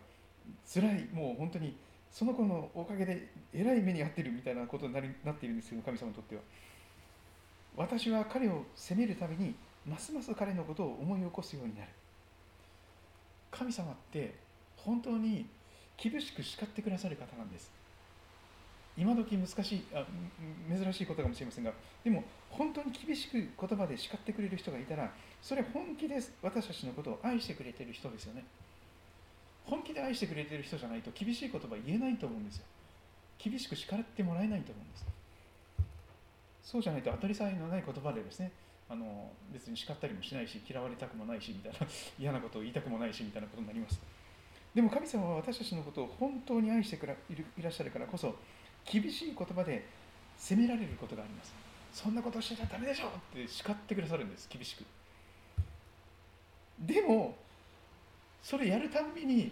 [0.73, 1.77] 辛いもう本当に
[2.15, 6.43] その子のおかげでえらい目に遭ってるみたいなことになりなっているんですけど神様にとっては。
[7.77, 11.89] 私は彼を責めるたびにますます彼のことを思い起こすようになる。
[13.51, 14.37] 神様って
[14.77, 15.47] 本当に
[15.97, 17.73] 厳しく叱ってくださる方なんです。
[18.97, 20.07] 今時難しいあ
[20.73, 21.73] 珍しいことかもしれませんが
[22.05, 25.13] でも本当に厳しく言葉で叱ってくれる人がいたら
[25.43, 28.45] それ本気で私たちのことを愛してくれてる人ですよね。
[29.65, 32.65] 本気で愛してくれてる人じゃないと厳しい言葉言えないと思うんですよ。
[33.39, 35.07] 厳しく叱ってもらえないと思うんです。
[36.63, 38.51] そうじゃないと当たり障りのない言葉でですね
[38.89, 41.87] あの別に叱ったりもしないし嫌われたくもないしみたいな
[42.19, 44.01] 嫌なことを言いたくもないしみたいなことになります。
[44.75, 47.17] でも神様は私たちのことを本当に愛してくらい
[47.63, 48.35] らっしゃるからこそ
[48.85, 49.87] 厳しい言葉で
[50.37, 51.55] 責められることがあります。
[51.93, 54.85] そんなことしてちゃダメでしょって叱ってくださるんです厳しく。
[56.81, 57.37] でも
[58.45, 59.51] それやるたんびに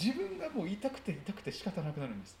[0.00, 2.38] 自分がもう痛くて痛くて仕方なくなるんです。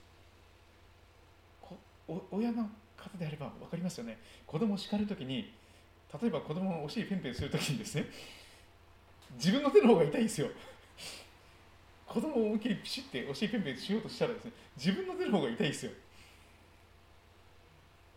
[2.30, 4.18] 親の方であれば分かりますよね。
[4.46, 5.52] 子供を叱るときに
[6.20, 8.06] 例えば子供のお尻ペンペンするときにですね
[9.34, 10.48] 自分の手の方が痛いんですよ。
[12.06, 15.92] 子供を思いっきりピシッてお尻ペンペンしようとしたらですね自分の手の方が痛いですよ。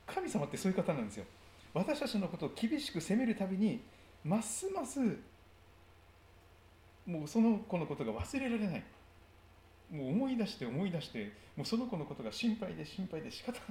[0.08, 1.26] 神様ってそういう方なんですよ。
[1.74, 3.82] 私たちのことを厳しく責めるたびに
[4.24, 4.99] ますます
[7.12, 8.84] もうその子のことが忘れられない。
[9.91, 13.62] もう思い出して思い出してもうその子のことが心配で心配で仕方ない。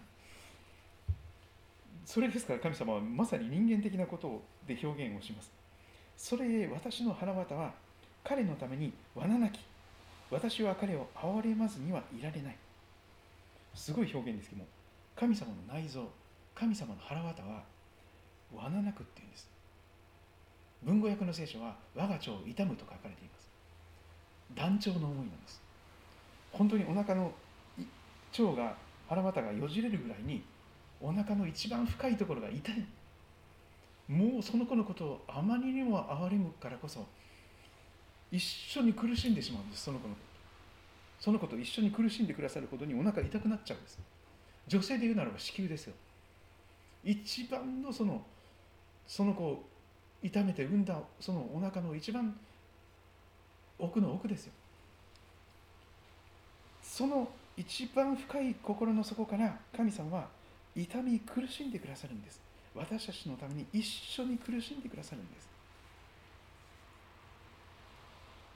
[2.05, 5.51] それですから神様はまさに人間的なことで表現をします。
[6.16, 7.72] それへ私の腹渡は
[8.22, 9.61] 彼のために罠なき。
[10.30, 12.57] 私は彼を憐れまずにはいられない。
[13.74, 14.68] すごい表現ですけども
[15.16, 16.09] 神様の内臓
[16.55, 17.62] 神様の腹渡は
[18.55, 19.49] 罠なくっていうんです。
[20.83, 23.51] 文語訳の聖書は我が腸を痛むと書かれています。
[24.55, 25.61] 断腸の思いなんです。
[26.53, 27.33] 本当にお腹の
[28.39, 28.74] 腸が
[29.09, 30.43] 腹渡がよじれるぐらいに
[31.01, 32.87] お腹の一番深いところが痛い。
[34.09, 37.07] もうその子のことをあまりにも憐れむからこそ
[38.33, 39.85] 一緒に苦しんでしまうんです。
[39.85, 40.31] その子のこと。
[41.24, 43.99] その子と一緒に苦しんでくださるほどにお腹痛くなっちゃうんです。
[44.66, 45.95] 女性で言うならば子宮ですよ。
[47.05, 48.24] 一番のその
[49.07, 49.70] その子を
[50.23, 52.35] 痛めて産んだそのお腹の一番
[53.79, 54.53] 奥の奥ですよ。
[56.83, 60.29] その一番深い心の底から神様は
[60.77, 62.41] 痛み苦しんでくださるんです。
[62.75, 65.49] 私たちのために一緒に苦しんでくださるんです。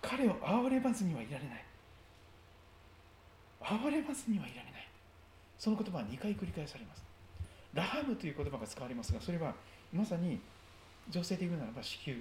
[0.03, 1.65] 彼を憐れまずにはいられない。
[3.63, 4.89] 憐れまずにはいられない。
[5.59, 7.03] その言葉は2回繰り返されます。
[7.75, 9.55] ラハムという言葉が使われますがそれは
[9.93, 10.41] まさに
[11.11, 12.19] 女性で言うならば子宮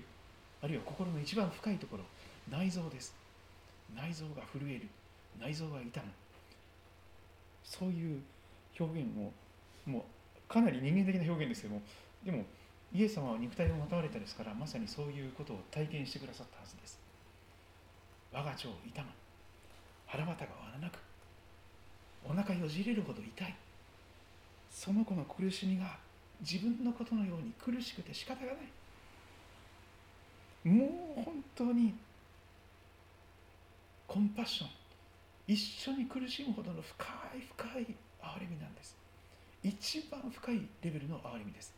[0.62, 2.04] あるいは心の一番深いところ
[2.50, 3.16] 内臓です。
[3.96, 4.88] 内臓が震える。
[5.40, 6.08] 内臓が痛む。
[7.64, 8.22] そういう
[8.80, 9.32] 表現を
[9.90, 11.82] もうかなり人間的な表現ですけども
[12.24, 12.46] でも
[12.94, 17.00] イエス様は肉体をまとわれたですからまさにそういうことを体験してくださったはずです。
[18.32, 19.08] 我が腸を痛む。
[20.06, 21.00] 腹股が割らなく。
[22.26, 23.56] お腹よじれるほど痛い。
[24.72, 25.98] その子の苦しみが
[26.42, 28.58] 自分のことのように苦しくて仕方がない。
[30.68, 31.96] もう本当に
[34.08, 34.70] コンパッション。
[35.46, 37.06] 一緒に苦しむほどの深
[37.36, 38.96] い深い憐れみなんです。
[39.64, 41.74] 一番深いレベルの憐れみです。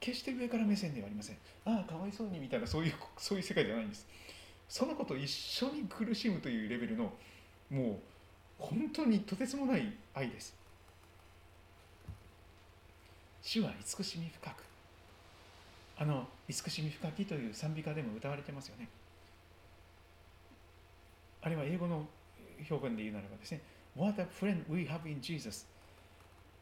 [0.00, 1.36] 決して上から目線ではありません。
[1.64, 4.06] ああかわいそうにみたいなそういうそういう世界じゃないんです。
[4.68, 7.12] その子と一緒に苦しむというレベルの
[7.70, 7.96] もう
[8.58, 10.54] 本当にとてつもない愛です。
[13.46, 14.64] 主は慈しみ深く。
[15.96, 18.88] あの慈しみ深きという賛美歌でも歌われてますよね。
[21.42, 22.04] あれは英語の
[22.68, 23.60] 表現で言うならばですね
[23.94, 25.64] What a friend we have in Jesus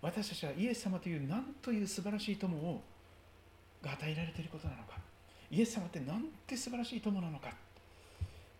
[0.02, 2.82] 私たちはイエス様という何という素晴らしい友を
[3.80, 4.98] が与えられていることなのか。
[5.50, 7.48] イエス様って何て素晴らしい友なのか。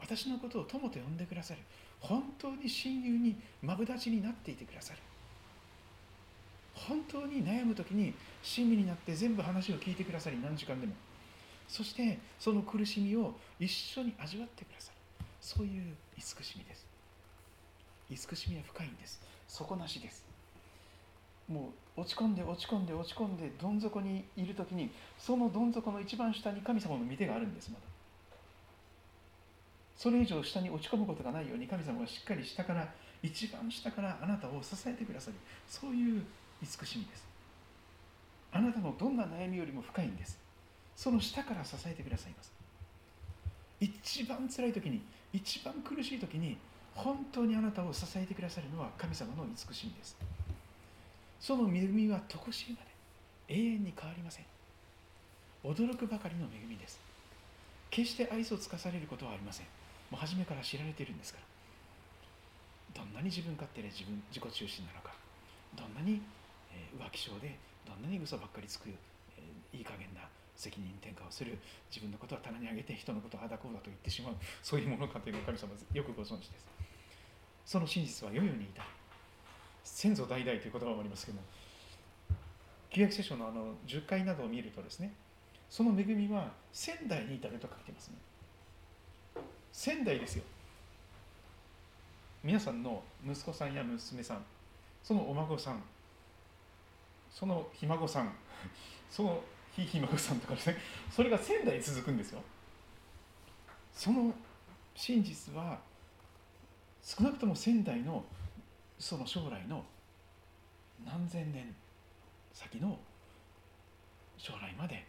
[0.01, 1.61] 私のことを友と呼んでくださる。
[2.01, 5.01] 本当に親友にまぶだちになっていてくださる。
[6.75, 10.93] 本当に悩む時に親身になって全部話を聞いてくださり何時間でも。
[11.69, 16.87] そしてその苦しみを一緒に味わってくださるそういう慈しみです。
[18.11, 19.21] 慈しみは深いんです。
[19.49, 20.25] 底なしです。
[21.49, 27.83] もう落ち込んで落ち込んで落ち込んでどん底にいる時にそのどん底の一番下に神様の御手があるんですまだ。
[29.97, 32.89] それ以上下に落ち込むことがないように神様がしっかり下から
[33.23, 35.37] 一番下からあなたを支えてくださる
[35.69, 36.25] そういう
[36.63, 37.25] 慈しみです。
[38.53, 40.39] あなたのどんな悩みよりも深いんです。
[40.97, 42.53] その下から支えてくださいます。
[43.81, 45.03] 一番辛い時に
[45.33, 46.57] 一番苦しい時に
[46.95, 50.17] 本当にあなたを支えてくださるのは神様の慈しみです。
[51.41, 54.45] その恵みは常しえまで永遠に変わりません。
[55.65, 57.01] 驚くばかりの恵みです。
[57.91, 59.67] 決して愛想をつかされることはありません。
[60.11, 61.41] もう初めから知られているんですか
[62.95, 63.03] ら。
[63.03, 65.13] どんなに自分勝手で自分自己中心なのか。
[65.77, 66.23] どんなに、
[66.99, 69.43] 浮気症でどんなに嘘ばっかりつく、え
[69.77, 70.23] いい加減な
[70.57, 71.59] 責任転嫁をする
[71.91, 76.67] 自分のことは棚に上げて人のことはあだこうだと言ってしまうそういうものかというのを神様よくご存知です。
[77.67, 78.85] その真実は世々にいた
[79.83, 81.45] 先祖代々という言葉もありますけども
[82.91, 85.13] 旧約聖書のあの10回などを見るとですね
[85.69, 88.15] その恵みは仙台に至ると書いてますね。
[89.73, 90.45] 仙台ですよ。
[92.45, 94.45] 皆さんの息子さんや娘さん
[95.03, 95.83] そのお孫さん
[97.35, 98.33] そのひ孫さん
[99.11, 99.43] その
[99.75, 100.77] ひひ孫さんとかですね。
[101.11, 102.41] それが仙台続くんですよ。
[103.93, 104.33] その
[104.95, 105.81] 真実は
[107.03, 108.25] 少なくとも仙台の
[108.99, 109.85] その将来の
[111.05, 111.75] 何千年
[112.53, 112.99] 先の
[114.39, 115.05] 将来まで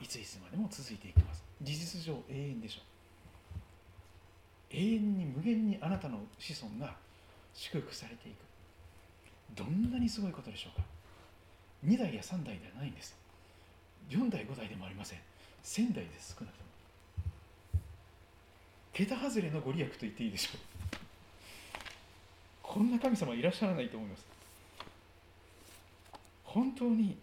[0.00, 1.44] いついつまでも続いていきます。
[1.60, 2.84] 事実上永遠でしょう。
[4.70, 6.96] 永遠に無限にあなたの子孫が
[7.52, 8.36] 祝福されていく。
[9.54, 10.91] どんなにすごいことでしょうか。
[11.84, 13.16] 2代や3代ではないんです。
[14.10, 15.18] 4代5代でもありません。
[15.64, 16.70] 1000代です少なくとも。
[18.92, 20.60] 桁外れのご利益と言っていいでしょう。
[22.62, 24.24] こんな神様いらっしゃらないと思います。
[26.44, 27.16] 本当に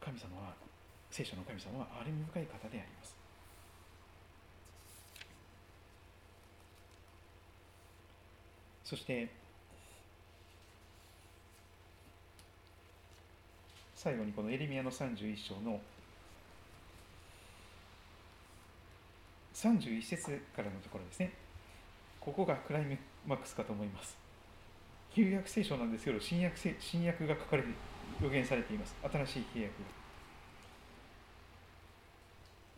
[0.00, 0.54] 神様は
[1.10, 3.16] 聖書の神様は憐れみ深い方であります。
[8.84, 9.41] そして
[14.02, 15.80] 最後にこのエレミアの31章の
[19.54, 21.32] 31節からのところですね。
[22.18, 24.18] ここがクライマックスかと思います。
[25.14, 27.68] 旧約聖書なんですけど新約新約が書かれる
[28.20, 28.96] 予言されています。
[29.08, 29.78] 新しい契約が。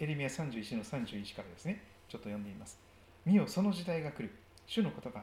[0.00, 1.84] エレミア31の31からですね。
[2.06, 2.78] ちょっと読んでみます。
[3.24, 4.30] 見よその時代が来る。
[4.66, 5.22] 主の言葉。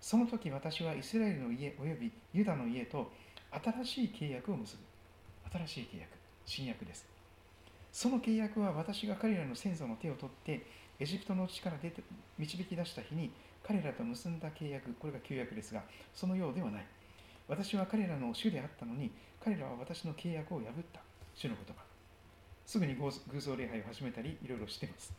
[0.00, 3.12] その時私はイスラエルの家およびユダの家と
[3.52, 4.87] 新しい契約を結ぶ。
[5.52, 6.10] 新しい契約
[6.44, 7.06] 新約です。
[7.92, 10.66] その契約は私が彼らの先祖の手を取って
[11.00, 12.02] エジプトの地から出て
[12.38, 13.30] 導き出した日に
[13.62, 15.82] 彼らと結んだ契約これが旧約ですが
[16.14, 16.86] そのようではない。
[17.48, 19.10] 私は彼らの主であったのに
[19.42, 21.00] 彼らは私の契約を破った。
[21.34, 21.82] 主の言葉。
[22.66, 25.12] すぐに偶像礼拝を始めたりいろいろしています。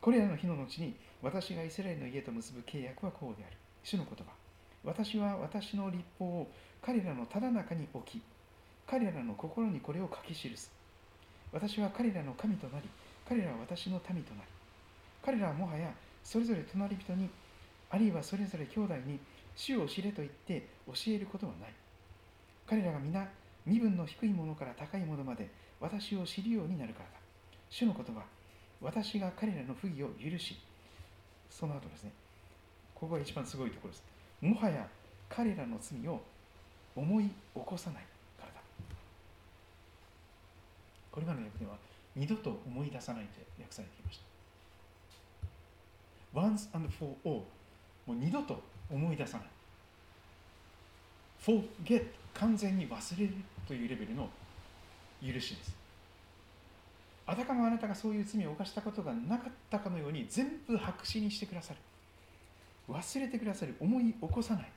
[0.00, 3.56] これらの日の後に私がイスラエルの家と結ぶ契約はこうである。
[3.82, 4.32] 主の言葉。
[4.84, 6.50] 私は私の立法を
[6.80, 8.22] 彼らのただ中に置き
[8.88, 10.70] 彼らの心にこれを書き記す。
[11.52, 12.88] 私は彼らの神となり
[13.28, 14.48] 彼らは私の民となり。
[15.22, 15.92] 彼らはもはや
[16.24, 17.28] それぞれ隣人に
[17.90, 19.18] あるいはそれぞれ兄弟に
[19.56, 21.72] 主を知れと言って教えることはない。
[22.66, 23.28] 彼らが皆
[23.66, 27.10] 身分の低いものから高いものまで私を知るようになるからだ。
[27.70, 28.22] 主の言葉
[28.80, 30.56] 私が彼らの不義を許し。
[31.50, 32.12] その後ですね。
[32.94, 34.04] ここが一番すごいところです。
[34.40, 34.86] もはや
[35.28, 36.20] 彼らの罪を
[36.96, 38.02] 思い起こさない
[38.38, 38.60] からだ
[41.18, 41.76] これまでの訳では
[42.14, 44.20] 二度と思い出さないと訳されていまし
[46.32, 46.40] た。
[46.40, 47.42] Once and for all
[48.06, 49.46] もう二度と思い出さない。
[51.42, 53.34] Forget 完全に忘れる
[53.66, 54.28] というレベルの
[55.20, 55.76] 許しです。
[57.26, 61.80] あたかもあなたがそういう罪を犯したことがなかったかのように全部白紙にしてくださる。
[62.88, 64.70] 忘れてくださる思い起こさない。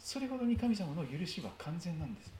[0.00, 2.32] それほどに神様の許しは完全なんです。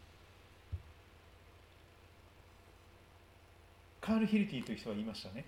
[4.09, 5.45] カール・ヒルティという人は言いましたね。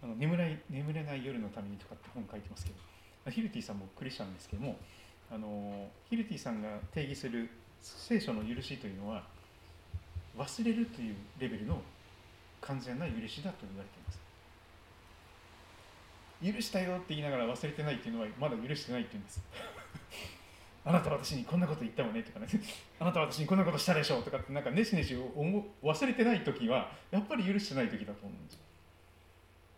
[0.00, 2.76] あの眠れ眠れない夜のためにとかって本書いてますけど。
[3.32, 4.76] ヒルティさんもクリスチャンですけども
[5.32, 7.48] あのヒルティさんが定義する
[7.80, 9.24] 聖書の許しというのは
[10.36, 11.80] 忘れるというレベルの
[12.60, 14.12] 完全な許しだと言われていま
[16.52, 16.58] す。
[16.58, 19.40] 許したよって言いながら忘れてないっていうのはまだ許してないって言うんです。
[20.86, 22.46] あなた私にこんなこと言ったわねとかね。
[23.00, 28.60] あなた私にこんなことしたでしょうとかってなんかねしねし忘れてない時はやっぱり許してない時だと思うんですよ。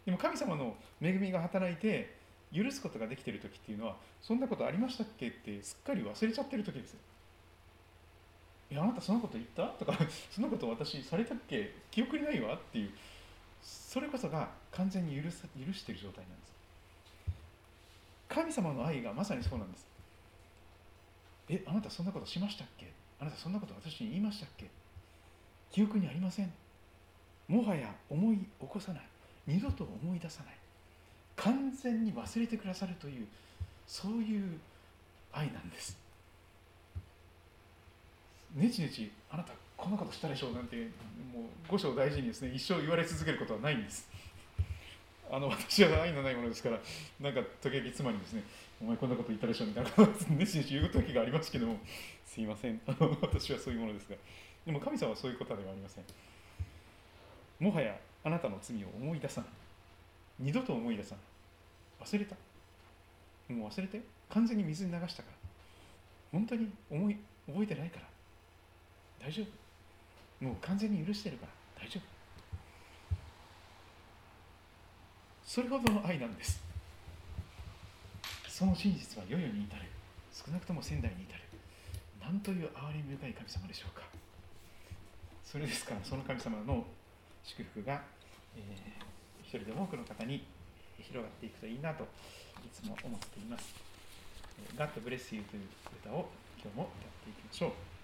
[0.07, 2.15] でも神様の恵みが働いて
[2.53, 7.01] 許すことができてる時っていうのはそんなことありましたっけってすっかり忘れちゃってる時ですよ
[8.71, 9.97] 「えあなたそんなこと言った?」とか
[10.31, 11.73] 「そんなこと私されたっけ？
[11.91, 12.91] 記憶にないわ」っていう。
[13.63, 16.53] それこそが完全に許す許してる状態なんです。
[18.29, 19.87] 神様の愛がまさにそうなんです。
[21.49, 22.93] えあなたそんなことしましたっけ？
[23.21, 24.67] あなたそんなこと私に言いましたっけ？
[25.71, 26.53] 記憶にありません。
[27.49, 29.03] もはや思い起こさない。
[29.47, 30.55] 二度と思い出さない。
[31.37, 33.27] 完全に忘れてくださるという
[33.87, 34.59] そういう
[35.33, 35.97] 愛なんです。
[38.55, 40.87] ねちねちあなたこんなことしたでしょうなんてもう
[41.69, 44.09] 五章大事にですね一生言われ続けることはないんです。
[45.31, 46.79] あの私は愛のないものですから
[47.21, 48.45] なんか時々妻にですね
[48.81, 51.79] お前こんなこと言ったでしょみたいなことをねちねち言う時がありますけども
[52.25, 52.81] すいません。
[52.87, 54.17] あの私はそういうものですが
[54.67, 56.05] でも神様はそういうことではありません。
[57.59, 59.51] もはやあなたの罪を思い出さない。
[60.41, 61.21] 二度と思い出さな
[62.05, 62.07] い。
[62.07, 62.37] 忘れた。
[63.55, 65.37] もう忘れて完全に水に流したから。
[66.33, 67.17] 本当に思い
[67.47, 68.07] 覚えてないから。
[69.27, 70.45] 大丈夫。
[70.45, 71.53] もう完全に許してるから。
[71.87, 72.16] 大丈夫。
[75.47, 76.61] それほどの愛なんです
[78.49, 79.83] その真実は世々に至る
[80.33, 81.43] 少なくとも仙台に至る
[82.21, 84.03] なんという憐れみ深い神様でしょうか
[85.45, 86.85] それですからその神様の
[87.45, 88.03] 祝福が、
[88.57, 90.45] えー、一人でも多くの方に
[90.99, 92.07] 広がっていくといいなとい
[92.73, 93.75] つも思っています。
[94.77, 95.63] God Bless You という
[96.03, 96.29] 歌を
[96.61, 97.96] 今日も歌っていきましょう。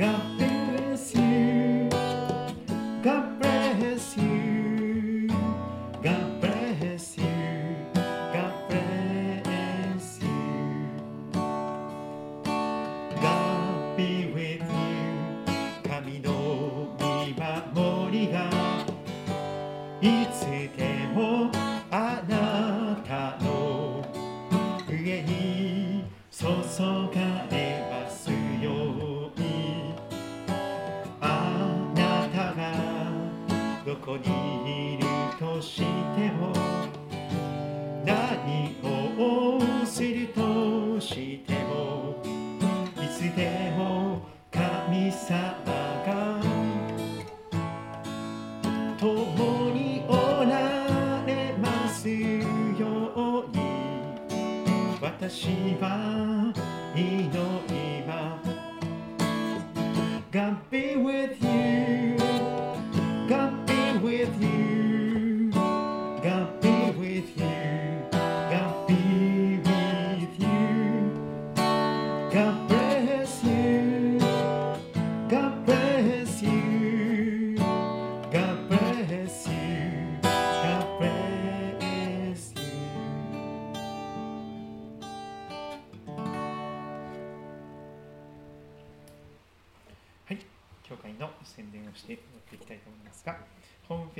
[0.00, 0.29] got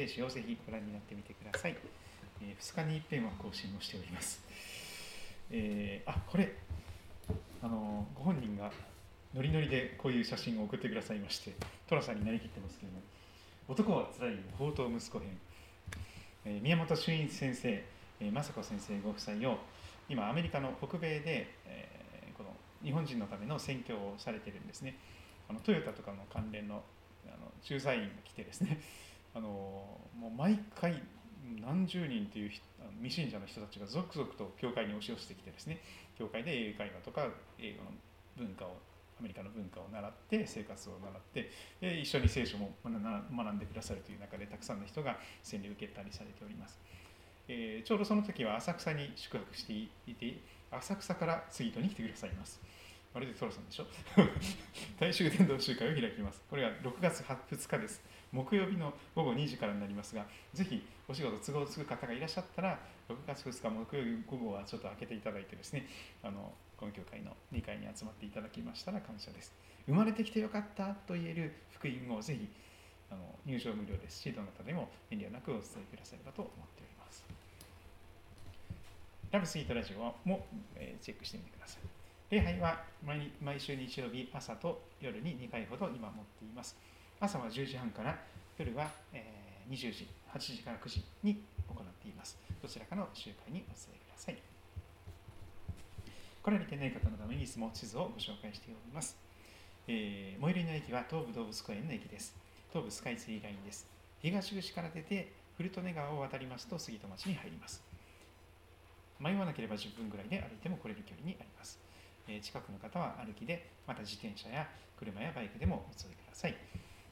[0.01, 1.76] ページをぜひご覧になってみてください。
[2.40, 4.42] えー2日に一遍は更新をしております。
[5.51, 6.55] えーあ、これ、
[7.62, 8.72] あのご本人が
[9.34, 11.53] ノリノリでこういう写真を送ってくださいまして、
[11.86, 13.03] 寅さんになりきってますけれども、
[13.68, 15.38] 男はつらい宝刀息子編、
[16.46, 19.59] えー宮本俊一先生、えー雅子先生ご夫妻を
[20.09, 24.96] 今アメリカの北米で、えーこの日本人のための宣教をされてるんですね。
[25.51, 26.82] あのトヨタとかの関連の
[27.26, 28.80] あの駐在員が来てですね。
[29.35, 29.49] あの
[30.16, 31.03] もう毎回
[31.61, 32.51] 何十人という
[33.03, 35.81] 未信者の人たちが続々と教会に押し寄せてきてですね。
[36.18, 37.28] 教会で英会話とか
[37.59, 37.91] 英語の
[38.37, 38.76] 文化を
[39.18, 41.51] アメリカの文化を習って生活を習って
[41.81, 46.78] で一緒に聖書も学な学んでくださるという中でたくさんの人が洗礼を受けたりされております、
[47.49, 52.61] えーちょうどその時は浅草に宿泊していて浅草からツイートに来てくださいます。
[53.12, 53.87] まるでトロさんでしょ？
[55.01, 56.43] 大衆伝道集会を開きます。
[56.49, 58.03] これは6月2日です。
[58.33, 62.78] 木曜日の午後2時からになりますがぜひお仕事都合つく方がいらっしゃったら
[63.09, 65.87] 6月2日木曜日午後はちょっと開けていただいてですね
[66.22, 69.53] あのこの教会の2階に集まっていただきましたら感謝です。
[69.87, 72.49] 生まれてきてよかったと言える福音をぜひ
[73.11, 75.62] あの入場無料ですしどなたでも遠慮なくお伝
[75.93, 77.24] えくださればと思っております。
[79.31, 81.83] ラブスイートラジオも、えチェックしてみてください。
[82.31, 86.76] 礼拝は毎毎週日曜日朝と夜に2回ほど今持っています。
[87.20, 88.16] 朝は10時半から
[88.56, 89.22] 夜は、え
[89.68, 92.38] 20時8時から9時に行っています。
[92.62, 94.38] どちらかの集会にお伝えください。
[96.42, 99.18] 来られてない方のためにいつも地図をご紹介しております、
[99.86, 102.34] えー最寄りの駅は東武動物公園の駅です。
[102.70, 103.86] 東武スカイツリーラインです。
[104.22, 107.82] 東口から出て古利根川を渡りますと杉戸町に入ります。
[109.18, 111.78] 迷わなければ10分ぐらいで歩いても来れる距離にあります。
[112.26, 114.66] え近くの方は歩きで、また自転車や
[114.98, 116.56] 車やバイクでもお連れください。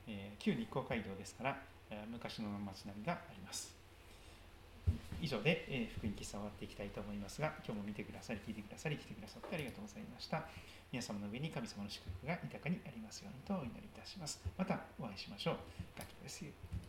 [0.09, 1.57] え旧日光街道ですから
[1.91, 3.75] え、昔の街並みがあります。
[5.21, 10.45] 以上で、え福音喫茶終わっていきたいと思いますが、今日も見てくださり、聞いてくださり、来てくださってありがとうございました。
[10.93, 14.41] 皆様の上に神様の祝福が豊かにありますようにとお祈りいたします。
[14.57, 15.57] またお会いしましょう。
[15.99, 16.88] ガキです